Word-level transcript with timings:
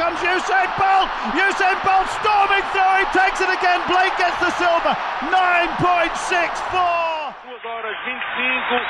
comes 0.00 0.16
Usain 0.24 0.64
Bolt. 0.80 1.12
Usain 1.36 1.76
Bolt 1.84 2.08
storming 2.24 2.64
through. 2.72 3.04
He 3.04 3.06
takes 3.12 3.44
it 3.44 3.52
again. 3.52 3.84
Blake 3.84 4.16
gets 4.16 4.40
the 4.40 4.48
silver. 4.56 4.96
9.64. 5.28 7.36
2 7.44 7.68
horas 7.68 7.96
25, 8.08 8.80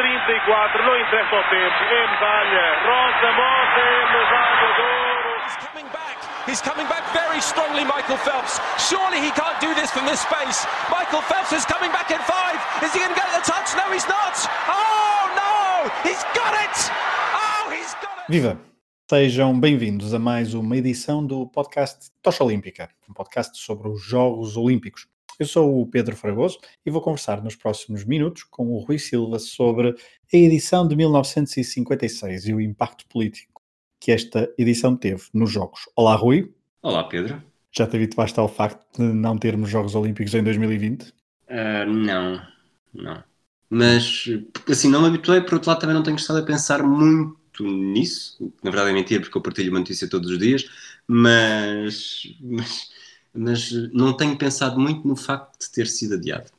34. 0.00 0.80
Não 0.80 0.96
interessa 0.96 1.36
o 1.36 1.44
tempo. 1.52 1.76
É 1.92 2.08
medalha. 2.08 2.64
Rosa 2.88 3.30
Mota 3.36 3.84
é 3.84 4.00
de 4.08 4.80
ouro. 4.80 5.44
He's 5.44 5.60
coming 5.60 5.84
back. 5.92 6.16
He's 6.48 6.62
coming 6.62 6.86
back 6.88 7.04
very 7.12 7.44
strongly, 7.44 7.84
Michael 7.84 8.16
Phelps. 8.16 8.62
Surely 8.88 9.20
he 9.20 9.30
can't 9.32 9.60
do 9.60 9.74
this 9.74 9.90
from 9.92 10.06
this 10.06 10.20
space. 10.20 10.66
Michael 10.88 11.20
Phelps 11.20 11.52
is 11.52 11.66
coming 11.66 11.92
back 11.92 12.10
in 12.10 12.18
five. 12.24 12.56
Is 12.82 12.94
he 12.94 12.98
going 12.98 13.12
to 13.12 13.20
get 13.20 13.28
the 13.36 13.42
touch? 13.44 13.76
No, 13.76 13.92
he's 13.92 14.08
not. 14.08 14.48
Oh, 14.72 15.28
no! 15.36 15.90
He's 16.08 16.24
got 16.32 16.56
it! 16.64 16.90
Oh, 17.36 17.68
he's 17.68 17.92
got 18.00 18.24
it! 18.24 18.32
Viva! 18.32 18.69
Sejam 19.10 19.58
bem-vindos 19.58 20.14
a 20.14 20.20
mais 20.20 20.54
uma 20.54 20.76
edição 20.76 21.26
do 21.26 21.44
podcast 21.44 22.12
Tocha 22.22 22.44
Olímpica, 22.44 22.88
um 23.08 23.12
podcast 23.12 23.58
sobre 23.58 23.88
os 23.88 24.00
Jogos 24.00 24.56
Olímpicos. 24.56 25.08
Eu 25.36 25.46
sou 25.46 25.82
o 25.82 25.86
Pedro 25.88 26.14
Fragoso 26.14 26.60
e 26.86 26.92
vou 26.92 27.02
conversar 27.02 27.42
nos 27.42 27.56
próximos 27.56 28.04
minutos 28.04 28.44
com 28.44 28.70
o 28.70 28.78
Rui 28.78 29.00
Silva 29.00 29.40
sobre 29.40 29.96
a 30.32 30.36
edição 30.36 30.86
de 30.86 30.94
1956 30.94 32.46
e 32.46 32.54
o 32.54 32.60
impacto 32.60 33.04
político 33.08 33.60
que 33.98 34.12
esta 34.12 34.48
edição 34.56 34.96
teve 34.96 35.24
nos 35.34 35.50
Jogos. 35.50 35.88
Olá, 35.96 36.14
Rui. 36.14 36.54
Olá, 36.80 37.02
Pedro. 37.02 37.42
Já 37.72 37.88
te 37.88 37.96
habituaste 37.96 38.38
ao 38.38 38.46
facto 38.46 38.96
de 38.96 39.12
não 39.12 39.36
termos 39.36 39.68
Jogos 39.68 39.96
Olímpicos 39.96 40.34
em 40.34 40.44
2020? 40.44 41.02
Uh, 41.02 41.84
não, 41.84 42.40
não. 42.94 43.24
Mas, 43.68 44.26
assim, 44.68 44.88
não 44.88 45.02
me 45.02 45.08
habituei, 45.08 45.40
por 45.40 45.54
outro 45.54 45.68
lado 45.68 45.80
também 45.80 45.96
não 45.96 46.04
tenho 46.04 46.16
estado 46.16 46.38
a 46.38 46.46
pensar 46.46 46.84
muito 46.84 47.39
nisso, 47.64 48.52
na 48.62 48.70
verdade 48.70 48.90
é 48.90 48.92
mentira 48.94 49.20
porque 49.20 49.36
eu 49.36 49.42
partilho 49.42 49.70
uma 49.70 49.80
notícia 49.80 50.08
todos 50.08 50.30
os 50.30 50.38
dias, 50.38 50.64
mas, 51.06 52.22
mas, 52.40 52.90
mas 53.34 53.72
não 53.92 54.16
tenho 54.16 54.36
pensado 54.36 54.78
muito 54.78 55.06
no 55.06 55.16
facto 55.16 55.58
de 55.60 55.70
ter 55.70 55.86
sido 55.86 56.14
adiado. 56.14 56.50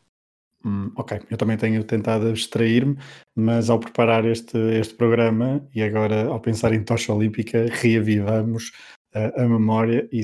Hum, 0.63 0.91
ok, 0.95 1.19
eu 1.29 1.37
também 1.37 1.57
tenho 1.57 1.83
tentado 1.83 2.27
abstrair-me, 2.27 2.95
mas 3.35 3.69
ao 3.69 3.79
preparar 3.79 4.25
este, 4.25 4.57
este 4.79 4.93
programa 4.93 5.67
e 5.73 5.81
agora 5.81 6.27
ao 6.27 6.39
pensar 6.39 6.71
em 6.73 6.83
tocha 6.83 7.11
olímpica, 7.11 7.65
reavivamos 7.71 8.71
uh, 9.15 9.41
a 9.41 9.47
memória 9.47 10.07
e 10.11 10.21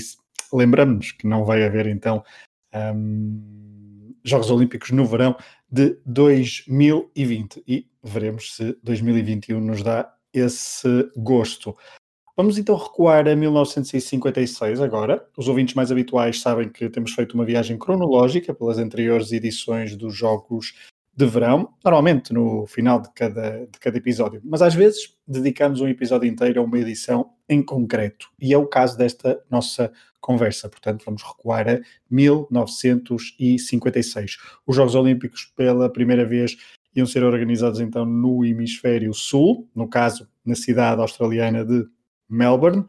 lembramos 0.53 1.11
que 1.11 1.27
não 1.27 1.43
vai 1.43 1.63
haver 1.65 1.87
então 1.87 2.23
um, 2.95 4.13
Jogos 4.23 4.51
Olímpicos 4.51 4.91
no 4.91 5.05
verão 5.05 5.35
de 5.71 5.97
2020 6.05 7.63
e 7.67 7.87
veremos 8.03 8.55
se 8.55 8.77
2021 8.83 9.59
nos 9.59 9.81
dá 9.81 10.13
esse 10.37 11.09
gosto. 11.15 11.75
Vamos 12.35 12.57
então 12.57 12.75
recuar 12.75 13.27
a 13.27 13.35
1956 13.35 14.79
agora. 14.79 15.27
Os 15.35 15.47
ouvintes 15.47 15.73
mais 15.73 15.91
habituais 15.91 16.39
sabem 16.39 16.69
que 16.69 16.87
temos 16.89 17.13
feito 17.13 17.33
uma 17.33 17.43
viagem 17.43 17.77
cronológica 17.77 18.53
pelas 18.53 18.77
anteriores 18.77 19.31
edições 19.31 19.95
dos 19.95 20.15
Jogos 20.15 20.73
de 21.17 21.25
Verão, 21.25 21.73
normalmente 21.83 22.31
no 22.31 22.65
final 22.67 23.01
de 23.01 23.11
cada, 23.11 23.65
de 23.65 23.79
cada 23.79 23.97
episódio, 23.97 24.39
mas 24.45 24.61
às 24.61 24.75
vezes 24.75 25.17
dedicamos 25.27 25.81
um 25.81 25.87
episódio 25.87 26.29
inteiro 26.29 26.61
a 26.61 26.63
uma 26.63 26.77
edição 26.77 27.31
em 27.49 27.63
concreto, 27.63 28.29
e 28.39 28.53
é 28.53 28.57
o 28.57 28.67
caso 28.67 28.95
desta 28.95 29.43
nossa 29.49 29.91
conversa. 30.21 30.69
Portanto, 30.69 31.03
vamos 31.03 31.23
recuar 31.23 31.67
a 31.67 31.79
1956. 32.11 34.37
Os 34.67 34.75
Jogos 34.75 34.93
Olímpicos, 34.93 35.51
pela 35.55 35.91
primeira 35.91 36.23
vez, 36.23 36.55
iam 36.97 37.05
ser 37.05 37.23
organizados 37.23 37.79
então 37.79 38.05
no 38.05 38.43
hemisfério 38.43 39.13
sul, 39.13 39.69
no 39.75 39.87
caso 39.87 40.27
na 40.43 40.55
cidade 40.55 40.99
australiana 40.99 41.63
de 41.63 41.85
Melbourne, 42.29 42.85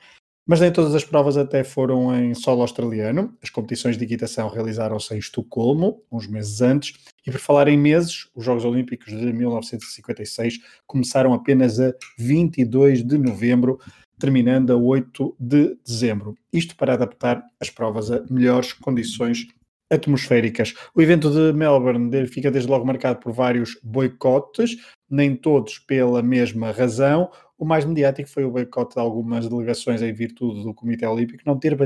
mas 0.48 0.60
nem 0.60 0.72
todas 0.72 0.94
as 0.94 1.04
provas 1.04 1.36
até 1.36 1.62
foram 1.62 2.16
em 2.16 2.32
solo 2.32 2.62
australiano. 2.62 3.36
As 3.42 3.50
competições 3.50 3.98
de 3.98 4.04
equitação 4.04 4.48
realizaram-se 4.48 5.14
em 5.14 5.18
Estocolmo, 5.18 6.02
uns 6.10 6.26
meses 6.26 6.62
antes, 6.62 6.94
e 7.26 7.30
por 7.30 7.38
falar 7.38 7.68
em 7.68 7.76
meses, 7.76 8.26
os 8.34 8.46
Jogos 8.46 8.64
Olímpicos 8.64 9.08
de 9.08 9.30
1956 9.30 10.58
começaram 10.86 11.34
apenas 11.34 11.78
a 11.78 11.92
22 12.18 13.04
de 13.04 13.18
novembro, 13.18 13.78
terminando 14.18 14.72
a 14.72 14.76
8 14.76 15.36
de 15.38 15.76
dezembro. 15.84 16.34
Isto 16.50 16.74
para 16.76 16.94
adaptar 16.94 17.44
as 17.60 17.68
provas 17.68 18.10
a 18.10 18.24
melhores 18.30 18.72
condições 18.72 19.46
atmosféricas. 19.90 20.74
O 20.94 21.00
evento 21.00 21.30
de 21.30 21.52
Melbourne 21.56 22.26
fica 22.26 22.50
desde 22.50 22.70
logo 22.70 22.84
marcado 22.84 23.18
por 23.20 23.32
vários 23.32 23.78
boicotes, 23.82 24.76
nem 25.08 25.34
todos 25.34 25.78
pela 25.78 26.22
mesma 26.22 26.70
razão. 26.70 27.30
O 27.58 27.64
mais 27.64 27.84
mediático 27.84 28.28
foi 28.28 28.44
o 28.44 28.50
boicote 28.50 28.94
de 28.94 29.00
algumas 29.00 29.48
delegações 29.48 30.02
em 30.02 30.12
virtude 30.12 30.62
do 30.62 30.74
Comitê 30.74 31.06
Olímpico 31.06 31.42
não 31.44 31.58
ter 31.58 31.76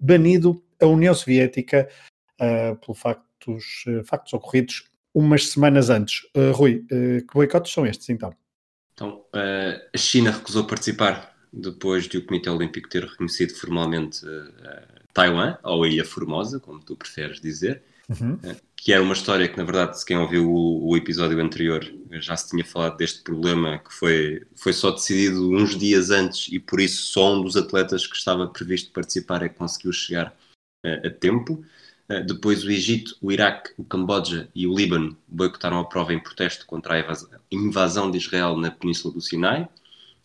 banido 0.00 0.62
a 0.80 0.86
União 0.86 1.14
Soviética 1.14 1.88
uh, 2.40 2.76
por 2.84 2.94
factos, 2.94 3.84
uh, 3.86 4.04
factos 4.04 4.32
ocorridos 4.32 4.90
umas 5.14 5.48
semanas 5.48 5.90
antes. 5.90 6.22
Uh, 6.36 6.52
Rui, 6.52 6.84
que 6.88 7.34
boicotes 7.34 7.72
são 7.72 7.86
estes 7.86 8.08
então? 8.08 8.32
Então, 8.94 9.24
a 9.32 9.96
China 9.96 10.30
recusou 10.30 10.64
participar 10.64 11.34
depois 11.50 12.06
de 12.06 12.18
o 12.18 12.26
Comitê 12.26 12.50
Olímpico 12.50 12.88
ter 12.88 13.02
reconhecido 13.04 13.54
formalmente 13.54 14.20
Taiwan, 15.12 15.56
ou 15.62 15.84
a 15.84 15.88
Ilha 15.88 16.04
Formosa, 16.04 16.60
como 16.60 16.80
tu 16.80 16.96
preferes 16.96 17.40
dizer, 17.40 17.82
uhum. 18.08 18.38
Eh, 18.42 18.56
que 18.76 18.92
era 18.92 19.02
uma 19.02 19.12
história 19.12 19.46
que, 19.46 19.58
na 19.58 19.64
verdade, 19.64 19.98
se 19.98 20.06
quem 20.06 20.16
ouviu 20.16 20.50
o, 20.50 20.88
o, 20.88 20.96
episódio 20.96 21.38
anterior 21.40 21.84
já 22.12 22.34
se 22.36 22.48
tinha 22.48 22.64
falado 22.64 22.96
deste 22.96 23.22
problema, 23.22 23.78
que 23.78 23.92
foi, 23.92 24.42
foi 24.56 24.72
só 24.72 24.90
decidido 24.90 25.50
uns 25.50 25.76
dias 25.76 26.10
antes 26.10 26.50
e 26.50 26.58
por 26.58 26.80
isso 26.80 27.02
só 27.02 27.34
um 27.34 27.42
dos 27.42 27.56
atletas 27.56 28.06
que 28.06 28.16
estava 28.16 28.46
previsto 28.46 28.90
participar 28.90 29.42
é 29.42 29.48
que 29.48 29.56
conseguiu 29.56 29.92
chegar 29.92 30.34
uh, 30.84 31.06
a 31.06 31.10
tempo. 31.10 31.62
Uh, 32.08 32.24
depois 32.24 32.64
o 32.64 32.70
Egito, 32.70 33.16
o 33.20 33.30
Iraque, 33.30 33.70
o 33.76 33.84
Camboja 33.84 34.48
e 34.54 34.66
o 34.66 34.74
Líbano 34.74 35.14
boicotaram 35.28 35.78
a 35.78 35.84
prova 35.84 36.14
em 36.14 36.18
protesto 36.18 36.64
contra 36.64 36.94
a 36.94 37.04
invasão 37.52 38.10
de 38.10 38.16
Israel 38.16 38.56
na 38.56 38.70
Península 38.70 39.12
do 39.12 39.20
Sinai. 39.20 39.68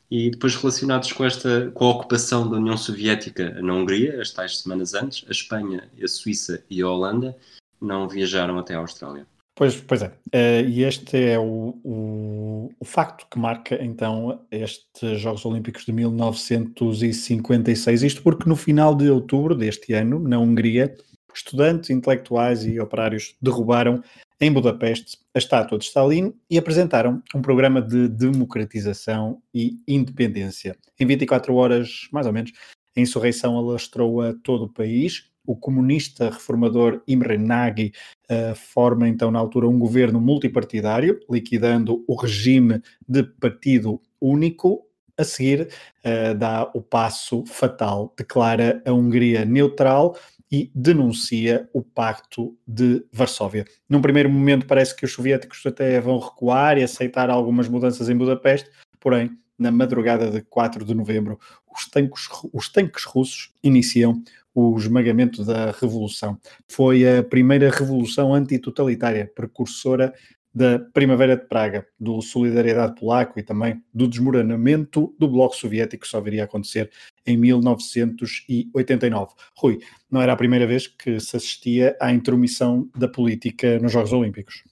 E 0.09 0.29
depois 0.29 0.55
relacionados 0.55 1.11
com 1.11 1.25
esta 1.25 1.71
com 1.73 1.85
a 1.85 1.91
ocupação 1.91 2.49
da 2.49 2.57
União 2.57 2.77
Soviética 2.77 3.49
na 3.61 3.73
Hungria, 3.73 4.21
as 4.21 4.31
tais 4.31 4.59
semanas 4.59 4.93
antes, 4.93 5.25
a 5.27 5.31
Espanha, 5.31 5.89
a 6.01 6.07
Suíça 6.07 6.63
e 6.69 6.81
a 6.81 6.87
Holanda 6.87 7.35
não 7.81 8.07
viajaram 8.07 8.57
até 8.59 8.75
a 8.75 8.79
Austrália. 8.79 9.25
Pois, 9.57 9.77
pois 9.77 10.01
é, 10.01 10.07
uh, 10.07 10.67
e 10.67 10.83
este 10.83 11.17
é 11.17 11.39
o, 11.39 11.79
o, 11.81 12.69
o, 12.77 12.85
facto 12.85 13.25
que 13.31 13.39
marca 13.39 13.81
então 13.81 14.41
estes 14.51 15.21
Jogos 15.21 15.45
Olímpicos 15.45 15.85
de 15.85 15.93
1956. 15.93 18.03
Isto 18.03 18.21
porque 18.21 18.49
no 18.49 18.57
final 18.57 18.93
de 18.93 19.09
outubro 19.09 19.55
deste 19.55 19.93
ano, 19.93 20.19
na 20.19 20.37
Hungria, 20.37 20.93
estudantes, 21.33 21.89
intelectuais 21.89 22.65
e 22.65 22.81
operários 22.81 23.33
derrubaram 23.41 24.03
em 24.39 24.51
Budapeste 24.51 25.17
a 25.33 25.37
estátua 25.37 25.77
de 25.77 25.85
Stalin 25.85 26.33
e 26.49 26.57
apresentaram 26.57 27.21
um 27.33 27.41
programa 27.41 27.81
de 27.81 28.07
democratização 28.07 29.41
e 29.53 29.77
independência. 29.87 30.77
Em 30.99 31.05
24 31.05 31.53
horas, 31.55 32.07
mais 32.11 32.27
ou 32.27 32.33
menos, 32.33 32.51
a 32.95 33.01
insurreição 33.01 33.57
alastrou 33.57 34.21
a 34.21 34.33
todo 34.33 34.65
o 34.65 34.69
país. 34.69 35.29
O 35.45 35.55
comunista 35.55 36.29
reformador 36.29 37.01
Imre 37.07 37.37
Nagy 37.37 37.91
uh, 38.31 38.55
forma 38.55 39.07
então 39.07 39.29
na 39.29 39.39
altura 39.39 39.67
um 39.67 39.77
governo 39.77 40.19
multipartidário, 40.19 41.19
liquidando 41.29 42.03
o 42.07 42.15
regime 42.15 42.81
de 43.07 43.23
partido 43.23 44.01
único. 44.19 44.81
A 45.17 45.23
seguir, 45.23 45.69
uh, 46.03 46.35
dá 46.35 46.69
o 46.73 46.81
passo 46.81 47.45
fatal, 47.45 48.13
declara 48.17 48.81
a 48.85 48.91
Hungria 48.91 49.45
neutral 49.45 50.17
e 50.51 50.71
denuncia 50.73 51.69
o 51.73 51.81
Pacto 51.81 52.55
de 52.67 53.05
Varsóvia. 53.11 53.65
Num 53.89 54.01
primeiro 54.01 54.29
momento, 54.29 54.65
parece 54.65 54.95
que 54.95 55.05
os 55.05 55.11
soviéticos 55.11 55.65
até 55.65 55.99
vão 55.99 56.19
recuar 56.19 56.77
e 56.77 56.83
aceitar 56.83 57.29
algumas 57.29 57.67
mudanças 57.67 58.09
em 58.09 58.15
Budapeste, 58.15 58.69
porém, 58.99 59.31
na 59.57 59.71
madrugada 59.71 60.29
de 60.29 60.41
4 60.41 60.83
de 60.83 60.93
novembro, 60.93 61.39
os 61.73 61.87
tanques, 61.87 62.27
os 62.53 62.69
tanques 62.69 63.03
russos 63.05 63.51
iniciam 63.63 64.21
o 64.53 64.77
esmagamento 64.77 65.43
da 65.43 65.71
revolução. 65.71 66.39
Foi 66.67 67.05
a 67.07 67.23
primeira 67.23 67.69
revolução 67.69 68.33
antitotalitária, 68.33 69.29
precursora 69.35 70.13
da 70.55 70.79
Primavera 70.79 71.35
de 71.35 71.45
Praga, 71.45 71.85
do 71.99 72.21
Solidariedade 72.21 72.95
Polaco 72.95 73.37
e 73.37 73.43
também 73.43 73.83
do 73.93 74.07
desmoronamento 74.07 75.13
do 75.19 75.27
Bloco 75.27 75.53
Soviético 75.53 76.03
que 76.03 76.09
só 76.09 76.21
viria 76.21 76.43
a 76.43 76.45
acontecer 76.45 76.89
em 77.25 77.35
1989. 77.35 79.33
Rui, 79.57 79.79
não 80.09 80.21
era 80.21 80.31
a 80.31 80.37
primeira 80.37 80.65
vez 80.65 80.87
que 80.87 81.19
se 81.19 81.35
assistia 81.35 81.97
à 81.99 82.13
intromissão 82.13 82.89
da 82.95 83.09
política 83.09 83.77
nos 83.79 83.91
Jogos 83.91 84.13
Olímpicos. 84.13 84.63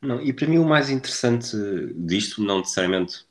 Não, 0.00 0.22
e 0.22 0.32
para 0.32 0.46
mim 0.46 0.58
o 0.58 0.64
mais 0.64 0.88
interessante 0.88 1.56
disto, 1.96 2.40
não 2.40 2.58
necessariamente 2.58 3.24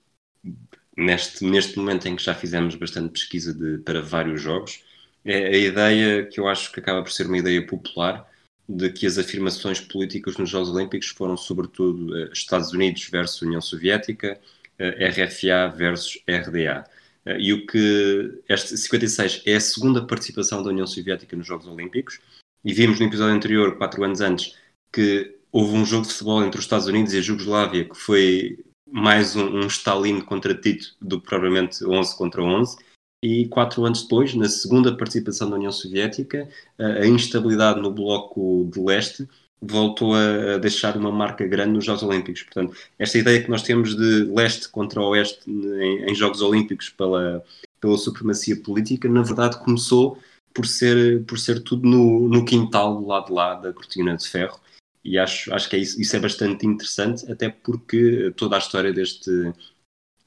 neste, 0.97 1.45
neste 1.45 1.77
momento 1.77 2.05
em 2.09 2.17
que 2.17 2.23
já 2.23 2.35
fizemos 2.35 2.75
bastante 2.75 3.13
pesquisa 3.13 3.53
de, 3.53 3.77
para 3.77 4.01
vários 4.01 4.41
jogos, 4.41 4.83
é 5.23 5.47
a 5.47 5.57
ideia 5.57 6.25
que 6.25 6.37
eu 6.37 6.49
acho 6.49 6.69
que 6.73 6.81
acaba 6.81 7.01
por 7.01 7.13
ser 7.13 7.27
uma 7.27 7.37
ideia 7.37 7.65
popular 7.65 8.27
de 8.67 8.89
que 8.89 9.05
as 9.05 9.17
afirmações 9.17 9.79
políticas 9.81 10.37
nos 10.37 10.49
Jogos 10.49 10.69
Olímpicos 10.69 11.09
foram 11.09 11.35
sobretudo 11.35 12.17
eh, 12.17 12.29
Estados 12.31 12.71
Unidos 12.71 13.07
versus 13.09 13.41
União 13.41 13.61
Soviética, 13.61 14.39
eh, 14.79 15.09
RFA 15.09 15.67
versus 15.75 16.17
RDA. 16.27 16.85
Uh, 17.25 17.39
e 17.39 17.53
o 17.53 17.65
que 17.65 18.41
este 18.49 18.75
56 18.77 19.43
é 19.45 19.55
a 19.55 19.59
segunda 19.59 20.05
participação 20.05 20.61
da 20.61 20.69
União 20.69 20.87
Soviética 20.87 21.35
nos 21.35 21.47
Jogos 21.47 21.67
Olímpicos. 21.67 22.19
E 22.63 22.73
vimos 22.73 22.99
no 22.99 23.05
episódio 23.05 23.35
anterior, 23.35 23.77
quatro 23.77 24.03
anos 24.03 24.21
antes, 24.21 24.55
que 24.91 25.35
houve 25.51 25.75
um 25.75 25.85
jogo 25.85 26.05
de 26.05 26.11
futebol 26.11 26.43
entre 26.43 26.59
os 26.59 26.65
Estados 26.65 26.87
Unidos 26.87 27.13
e 27.13 27.17
a 27.17 27.21
Jugoslávia 27.21 27.85
que 27.85 27.95
foi 27.95 28.59
mais 28.89 29.35
um, 29.35 29.59
um 29.59 29.67
Stalin 29.67 30.21
contra 30.21 30.53
Tito 30.53 30.95
do 31.01 31.19
que 31.19 31.27
propriamente 31.27 31.83
11 31.85 32.17
contra 32.17 32.41
11. 32.43 32.77
E 33.23 33.47
quatro 33.47 33.85
anos 33.85 34.03
depois, 34.03 34.35
na 34.35 34.49
segunda 34.49 34.97
participação 34.97 35.49
da 35.49 35.55
União 35.55 35.71
Soviética, 35.71 36.45
a 36.77 37.07
instabilidade 37.07 37.79
no 37.79 37.89
Bloco 37.89 38.69
de 38.69 38.81
Leste 38.81 39.25
voltou 39.61 40.13
a 40.13 40.57
deixar 40.57 40.97
uma 40.97 41.09
marca 41.09 41.47
grande 41.47 41.71
nos 41.71 41.85
Jogos 41.85 42.03
Olímpicos. 42.03 42.43
Portanto, 42.43 42.75
esta 42.99 43.17
ideia 43.17 43.41
que 43.41 43.49
nós 43.49 43.61
temos 43.61 43.95
de 43.95 44.25
leste 44.25 44.67
contra 44.67 45.01
oeste 45.01 45.49
em, 45.49 46.11
em 46.11 46.13
Jogos 46.13 46.41
Olímpicos 46.41 46.89
pela, 46.89 47.41
pela 47.79 47.97
supremacia 47.97 48.57
política, 48.57 49.07
na 49.07 49.21
verdade 49.21 49.57
começou 49.63 50.17
por 50.53 50.67
ser, 50.67 51.23
por 51.23 51.39
ser 51.39 51.63
tudo 51.63 51.87
no, 51.87 52.27
no 52.27 52.43
quintal 52.43 52.99
do 52.99 53.07
lado 53.07 53.27
de 53.27 53.31
lá 53.31 53.55
da 53.55 53.71
cortina 53.71 54.17
de 54.17 54.27
ferro. 54.27 54.59
E 55.01 55.17
acho, 55.17 55.53
acho 55.53 55.69
que 55.69 55.77
é 55.77 55.79
isso, 55.79 56.01
isso 56.01 56.13
é 56.13 56.19
bastante 56.19 56.65
interessante, 56.65 57.29
até 57.31 57.47
porque 57.47 58.33
toda 58.35 58.57
a 58.57 58.59
história 58.59 58.91
deste 58.91 59.31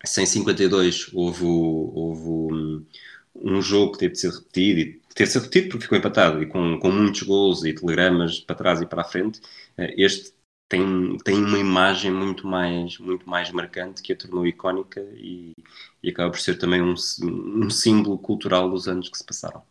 152 0.06 1.10
houve, 1.14 1.44
houve 1.44 2.28
um, 2.28 2.86
um 3.34 3.62
jogo 3.62 3.92
que 3.92 3.98
teve 3.98 4.12
de 4.14 4.20
ser 4.20 4.30
repetido 4.30 4.80
e 4.80 5.02
de 5.14 5.26
ser 5.26 5.38
repetido 5.40 5.68
porque 5.70 5.84
ficou 5.84 5.98
empatado 5.98 6.42
e 6.42 6.46
com, 6.46 6.78
com 6.78 6.90
muitos 6.90 7.22
gols 7.22 7.64
e 7.64 7.72
telegramas 7.74 8.40
para 8.40 8.56
trás 8.56 8.80
e 8.80 8.86
para 8.86 9.02
a 9.02 9.04
frente. 9.04 9.40
Eh, 9.76 9.94
este 9.98 10.34
tem, 10.68 11.16
tem 11.18 11.36
uma 11.44 11.58
imagem 11.58 12.10
muito 12.12 12.46
mais, 12.46 12.98
muito 12.98 13.28
mais 13.28 13.50
marcante 13.52 14.02
que 14.02 14.12
a 14.12 14.16
tornou 14.16 14.46
icónica 14.46 15.00
e, 15.14 15.52
e 16.02 16.10
acaba 16.10 16.30
por 16.30 16.40
ser 16.40 16.58
também 16.58 16.82
um, 16.82 16.94
um 17.22 17.70
símbolo 17.70 18.18
cultural 18.18 18.68
dos 18.70 18.88
anos 18.88 19.08
que 19.08 19.18
se 19.18 19.24
passaram. 19.24 19.62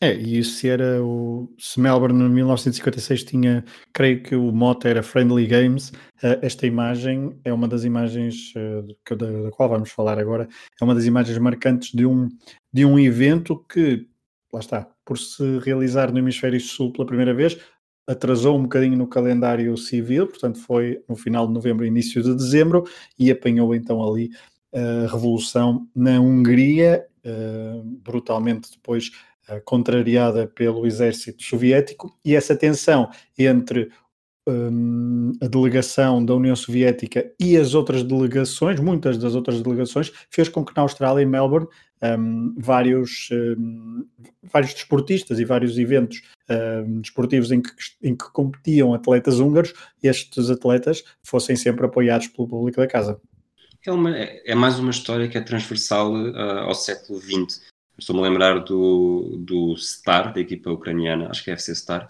É, 0.00 0.14
e 0.14 0.38
isso 0.38 0.58
se 0.58 0.68
era 0.68 1.02
o. 1.02 1.48
Se 1.58 1.80
Melbourne 1.80 2.24
em 2.24 2.28
1956 2.28 3.24
tinha, 3.24 3.64
creio 3.92 4.22
que 4.22 4.34
o 4.34 4.50
mote 4.52 4.88
era 4.88 5.02
Friendly 5.02 5.46
Games, 5.46 5.90
uh, 5.90 6.38
esta 6.42 6.66
imagem 6.66 7.38
é 7.44 7.52
uma 7.52 7.68
das 7.68 7.84
imagens 7.84 8.52
uh, 8.56 9.16
da, 9.16 9.26
da, 9.26 9.50
qual 9.52 9.68
vamos 9.68 9.90
falar 9.90 10.18
agora, 10.18 10.48
é 10.80 10.84
uma 10.84 10.94
das 10.94 11.04
imagens 11.04 11.38
marcantes 11.38 11.92
de 11.92 12.04
um, 12.04 12.28
de 12.72 12.84
um 12.84 12.98
evento 12.98 13.64
que, 13.68 14.06
lá 14.52 14.60
está, 14.60 14.88
por 15.04 15.16
se 15.16 15.58
realizar 15.60 16.12
no 16.12 16.18
Hemisfério 16.18 16.60
Sul 16.60 16.92
pela 16.92 17.06
primeira 17.06 17.32
vez, 17.32 17.56
atrasou 18.06 18.58
um 18.58 18.64
bocadinho 18.64 18.98
no 18.98 19.06
calendário 19.06 19.76
civil, 19.76 20.26
portanto 20.26 20.58
foi 20.58 21.02
no 21.08 21.16
final 21.16 21.46
de 21.46 21.54
novembro, 21.54 21.86
início 21.86 22.22
de 22.22 22.34
dezembro, 22.34 22.84
e 23.18 23.30
apanhou 23.30 23.74
então 23.74 24.02
ali 24.06 24.30
a 24.74 25.06
revolução 25.10 25.88
na 25.94 26.20
Hungria, 26.20 27.06
brutalmente 28.02 28.70
depois 28.72 29.10
eh, 29.10 29.33
contrariada 29.64 30.46
pelo 30.46 30.86
exército 30.86 31.42
soviético, 31.42 32.16
e 32.24 32.34
essa 32.34 32.56
tensão 32.56 33.08
entre 33.38 33.90
um, 34.46 35.32
a 35.40 35.46
delegação 35.46 36.24
da 36.24 36.34
União 36.34 36.54
Soviética 36.54 37.32
e 37.40 37.56
as 37.56 37.74
outras 37.74 38.02
delegações, 38.02 38.78
muitas 38.80 39.16
das 39.16 39.34
outras 39.34 39.62
delegações, 39.62 40.12
fez 40.30 40.48
com 40.48 40.64
que 40.64 40.74
na 40.76 40.82
Austrália, 40.82 41.22
em 41.22 41.26
Melbourne, 41.26 41.66
um, 42.18 42.54
vários, 42.58 43.28
um, 43.32 44.04
vários 44.42 44.74
desportistas 44.74 45.38
e 45.38 45.44
vários 45.44 45.78
eventos 45.78 46.22
desportivos 47.00 47.50
em 47.50 47.62
que, 47.62 47.70
em 48.02 48.14
que 48.14 48.30
competiam 48.32 48.92
atletas 48.92 49.40
húngaros, 49.40 49.72
estes 50.02 50.50
atletas 50.50 51.02
fossem 51.22 51.56
sempre 51.56 51.86
apoiados 51.86 52.28
pelo 52.28 52.46
público 52.46 52.78
da 52.78 52.86
casa. 52.86 53.18
É, 53.86 53.90
uma, 53.90 54.10
é 54.16 54.54
mais 54.54 54.78
uma 54.78 54.90
história 54.90 55.28
que 55.28 55.38
é 55.38 55.40
transversal 55.40 56.12
uh, 56.12 56.36
ao 56.60 56.74
século 56.74 57.20
XX. 57.20 57.62
Estou-me 57.98 58.22
a 58.22 58.28
lembrar 58.28 58.58
do, 58.60 59.36
do 59.38 59.76
Star, 59.76 60.32
da 60.32 60.40
equipa 60.40 60.70
ucraniana, 60.70 61.28
acho 61.30 61.44
que 61.44 61.50
é 61.50 61.54
FC 61.54 61.74
Star, 61.74 62.08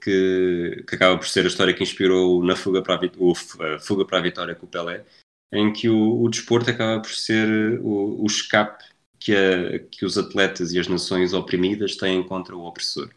que, 0.00 0.84
que 0.88 0.94
acaba 0.94 1.18
por 1.18 1.26
ser 1.26 1.44
a 1.44 1.48
história 1.48 1.74
que 1.74 1.82
inspirou 1.82 2.42
na 2.42 2.56
fuga 2.56 2.82
para 2.82 2.94
a, 2.94 3.10
o, 3.18 3.32
a 3.32 3.78
fuga 3.78 4.04
para 4.04 4.18
a 4.18 4.22
vitória 4.22 4.54
com 4.54 4.66
o 4.66 4.68
Pelé, 4.68 5.04
em 5.52 5.72
que 5.72 5.88
o, 5.88 6.22
o 6.22 6.28
desporto 6.28 6.70
acaba 6.70 7.00
por 7.00 7.10
ser 7.10 7.78
o, 7.80 8.22
o 8.22 8.26
escape 8.26 8.84
que, 9.18 9.34
a, 9.34 9.78
que 9.90 10.04
os 10.04 10.16
atletas 10.16 10.72
e 10.72 10.78
as 10.78 10.88
nações 10.88 11.32
oprimidas 11.32 11.96
têm 11.96 12.22
contra 12.22 12.56
o 12.56 12.64
opressor. 12.64 13.10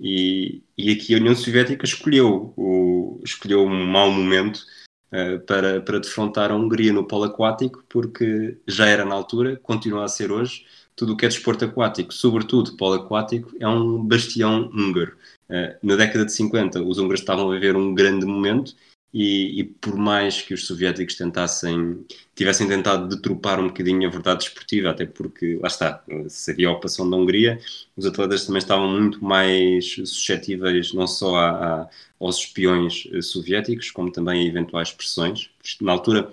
E, 0.00 0.62
e 0.76 0.90
aqui 0.90 1.14
a 1.14 1.18
União 1.18 1.34
Soviética 1.34 1.84
escolheu, 1.84 2.52
o, 2.56 3.20
escolheu 3.24 3.62
um 3.62 3.86
mau 3.86 4.10
momento 4.10 4.64
uh, 5.12 5.38
para, 5.46 5.80
para 5.80 6.00
defrontar 6.00 6.50
a 6.50 6.56
Hungria 6.56 6.92
no 6.92 7.06
polo 7.06 7.24
aquático, 7.24 7.84
porque 7.88 8.58
já 8.66 8.86
era 8.86 9.04
na 9.04 9.14
altura, 9.14 9.56
continua 9.62 10.04
a 10.04 10.08
ser 10.08 10.32
hoje, 10.32 10.66
tudo 10.96 11.12
o 11.12 11.16
que 11.16 11.24
é 11.24 11.28
desporto 11.28 11.64
aquático, 11.64 12.12
sobretudo 12.12 12.76
polo 12.76 12.94
aquático, 12.94 13.52
é 13.58 13.66
um 13.66 14.04
bastião 14.04 14.70
húngaro. 14.72 15.16
Uh, 15.48 15.76
na 15.82 15.96
década 15.96 16.24
de 16.24 16.32
50, 16.32 16.82
os 16.82 16.98
húngaros 16.98 17.20
estavam 17.20 17.50
a 17.50 17.54
viver 17.54 17.76
um 17.76 17.94
grande 17.94 18.24
momento 18.24 18.74
e, 19.12 19.60
e, 19.60 19.64
por 19.64 19.94
mais 19.96 20.40
que 20.40 20.54
os 20.54 20.66
soviéticos 20.66 21.16
tentassem, 21.16 22.04
tivessem 22.34 22.66
tentado 22.66 23.14
detropar 23.14 23.60
um 23.60 23.66
bocadinho 23.68 24.08
a 24.08 24.10
verdade 24.10 24.40
desportiva, 24.40 24.90
até 24.90 25.04
porque, 25.04 25.58
lá 25.60 25.68
está, 25.68 26.02
se 26.28 26.50
havia 26.50 26.68
a 26.68 26.72
ocupação 26.72 27.08
da 27.08 27.16
Hungria, 27.16 27.60
os 27.94 28.06
atletas 28.06 28.46
também 28.46 28.58
estavam 28.60 28.88
muito 28.88 29.22
mais 29.22 29.92
suscetíveis 29.94 30.94
não 30.94 31.06
só 31.06 31.36
a, 31.36 31.82
a, 31.82 31.90
aos 32.18 32.38
espiões 32.38 33.06
eh, 33.12 33.20
soviéticos, 33.20 33.90
como 33.90 34.10
também 34.10 34.42
a 34.42 34.48
eventuais 34.48 34.90
pressões. 34.90 35.50
Na 35.80 35.92
altura, 35.92 36.32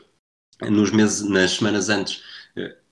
nos 0.69 0.91
meses, 0.91 1.27
nas 1.29 1.51
semanas 1.51 1.89
antes, 1.89 2.21
eh, 2.21 2.38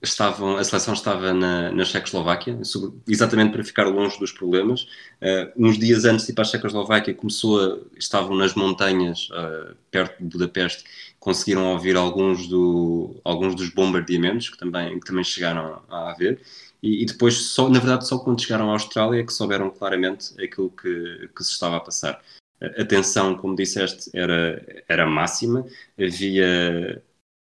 estavam, 0.02 0.58
a 0.58 0.64
seleção 0.64 0.94
estava 0.94 1.34
na, 1.34 1.72
na 1.72 1.86
Checoslováquia, 1.86 2.60
exatamente 3.08 3.52
para 3.52 3.64
ficar 3.64 3.86
longe 3.86 4.18
dos 4.20 4.32
problemas. 4.32 4.84
Uh, 5.22 5.52
uns 5.58 5.78
dias 5.78 6.06
antes 6.06 6.26
de 6.26 6.32
ir 6.32 6.36
para 6.36 6.44
a 6.44 6.48
Checoslováquia, 6.48 7.14
começou 7.14 7.60
a, 7.60 7.80
estavam 7.98 8.36
nas 8.36 8.54
montanhas 8.54 9.30
uh, 9.32 9.76
perto 9.90 10.20
de 10.20 10.30
Budapeste, 10.30 10.84
conseguiram 11.20 11.72
ouvir 11.74 11.96
alguns, 11.96 12.48
do, 12.48 13.20
alguns 13.24 13.56
dos 13.56 13.70
bombardeamentos 13.70 14.50
que 14.50 14.58
também, 14.58 15.00
que 15.00 15.06
também 15.06 15.24
chegaram 15.24 15.82
a 15.90 16.12
haver. 16.12 16.42
E, 16.82 17.02
e, 17.04 17.06
depois, 17.06 17.36
só, 17.36 17.68
na 17.70 17.80
verdade, 17.80 18.08
só 18.08 18.20
quando 18.20 18.42
chegaram 18.42 18.70
à 18.70 18.74
Austrália 18.74 19.20
é 19.20 19.24
que 19.24 19.34
souberam 19.34 19.70
claramente 19.70 20.40
aquilo 20.42 20.70
que, 20.70 21.30
que 21.36 21.44
se 21.44 21.52
estava 21.52 21.78
a 21.78 21.80
passar. 21.80 22.22
A 22.62 22.86
tensão, 22.86 23.36
como 23.36 23.56
disseste, 23.56 24.10
era, 24.14 24.84
era 24.88 25.06
máxima, 25.06 25.66
havia 26.00 27.02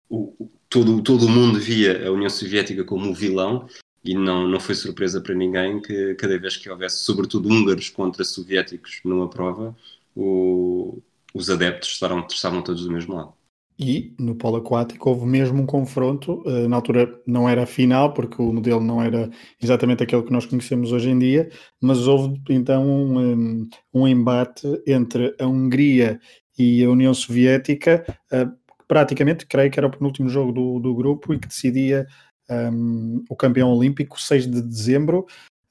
o, 0.10 0.50
todo, 0.76 1.02
todo 1.02 1.26
o 1.26 1.30
mundo 1.30 1.58
via 1.58 2.06
a 2.06 2.12
União 2.12 2.30
Soviética 2.30 2.84
como 2.84 3.10
o 3.10 3.14
vilão 3.14 3.66
e 4.04 4.14
não, 4.14 4.46
não 4.46 4.60
foi 4.60 4.76
surpresa 4.76 5.22
para 5.22 5.34
ninguém 5.34 5.82
que 5.82 6.16
cada 6.16 6.38
vez 6.38 6.58
que 6.58 6.70
houvesse, 6.70 6.98
sobretudo 6.98 7.48
húngaros 7.48 7.90
contra 7.90 8.26
soviéticos 8.26 9.00
numa 9.06 9.30
prova, 9.30 9.74
o, 10.14 11.02
os 11.34 11.50
adeptos 11.50 11.92
estavam, 11.92 12.28
estavam 12.30 12.62
todos 12.62 12.84
do 12.84 12.92
mesmo 12.92 13.16
lado. 13.16 13.34
E 13.80 14.14
no 14.20 14.36
polo 14.36 14.58
aquático 14.58 15.10
houve 15.10 15.26
mesmo 15.26 15.62
um 15.62 15.66
confronto, 15.66 16.44
eh, 16.46 16.68
na 16.68 16.76
altura 16.76 17.22
não 17.26 17.48
era 17.48 17.66
final, 17.66 18.14
porque 18.14 18.42
o 18.42 18.52
modelo 18.52 18.82
não 18.82 19.02
era 19.02 19.30
exatamente 19.62 20.04
aquele 20.04 20.24
que 20.24 20.32
nós 20.32 20.46
conhecemos 20.46 20.92
hoje 20.92 21.10
em 21.10 21.18
dia, 21.18 21.50
mas 21.82 22.06
houve 22.06 22.42
então 22.50 22.86
um, 22.86 23.68
um 23.94 24.08
embate 24.08 24.68
entre 24.86 25.34
a 25.40 25.46
Hungria 25.46 26.20
e 26.58 26.84
a 26.84 26.90
União 26.90 27.14
Soviética 27.14 28.06
eh, 28.32 28.48
praticamente, 28.88 29.46
creio 29.46 29.72
que 29.72 29.80
era 29.80 29.88
o 29.88 29.92
penúltimo 29.92 30.30
jogo 30.30 30.52
do, 30.52 30.80
do 30.80 30.96
grupo 30.96 31.34
e 31.34 31.40
que 31.40 31.48
decidia 31.48 32.08
um, 32.50 33.24
o 33.30 33.36
campeão 33.36 33.72
olímpico, 33.72 34.20
6 34.20 34.50
de 34.50 34.62
dezembro. 34.62 35.26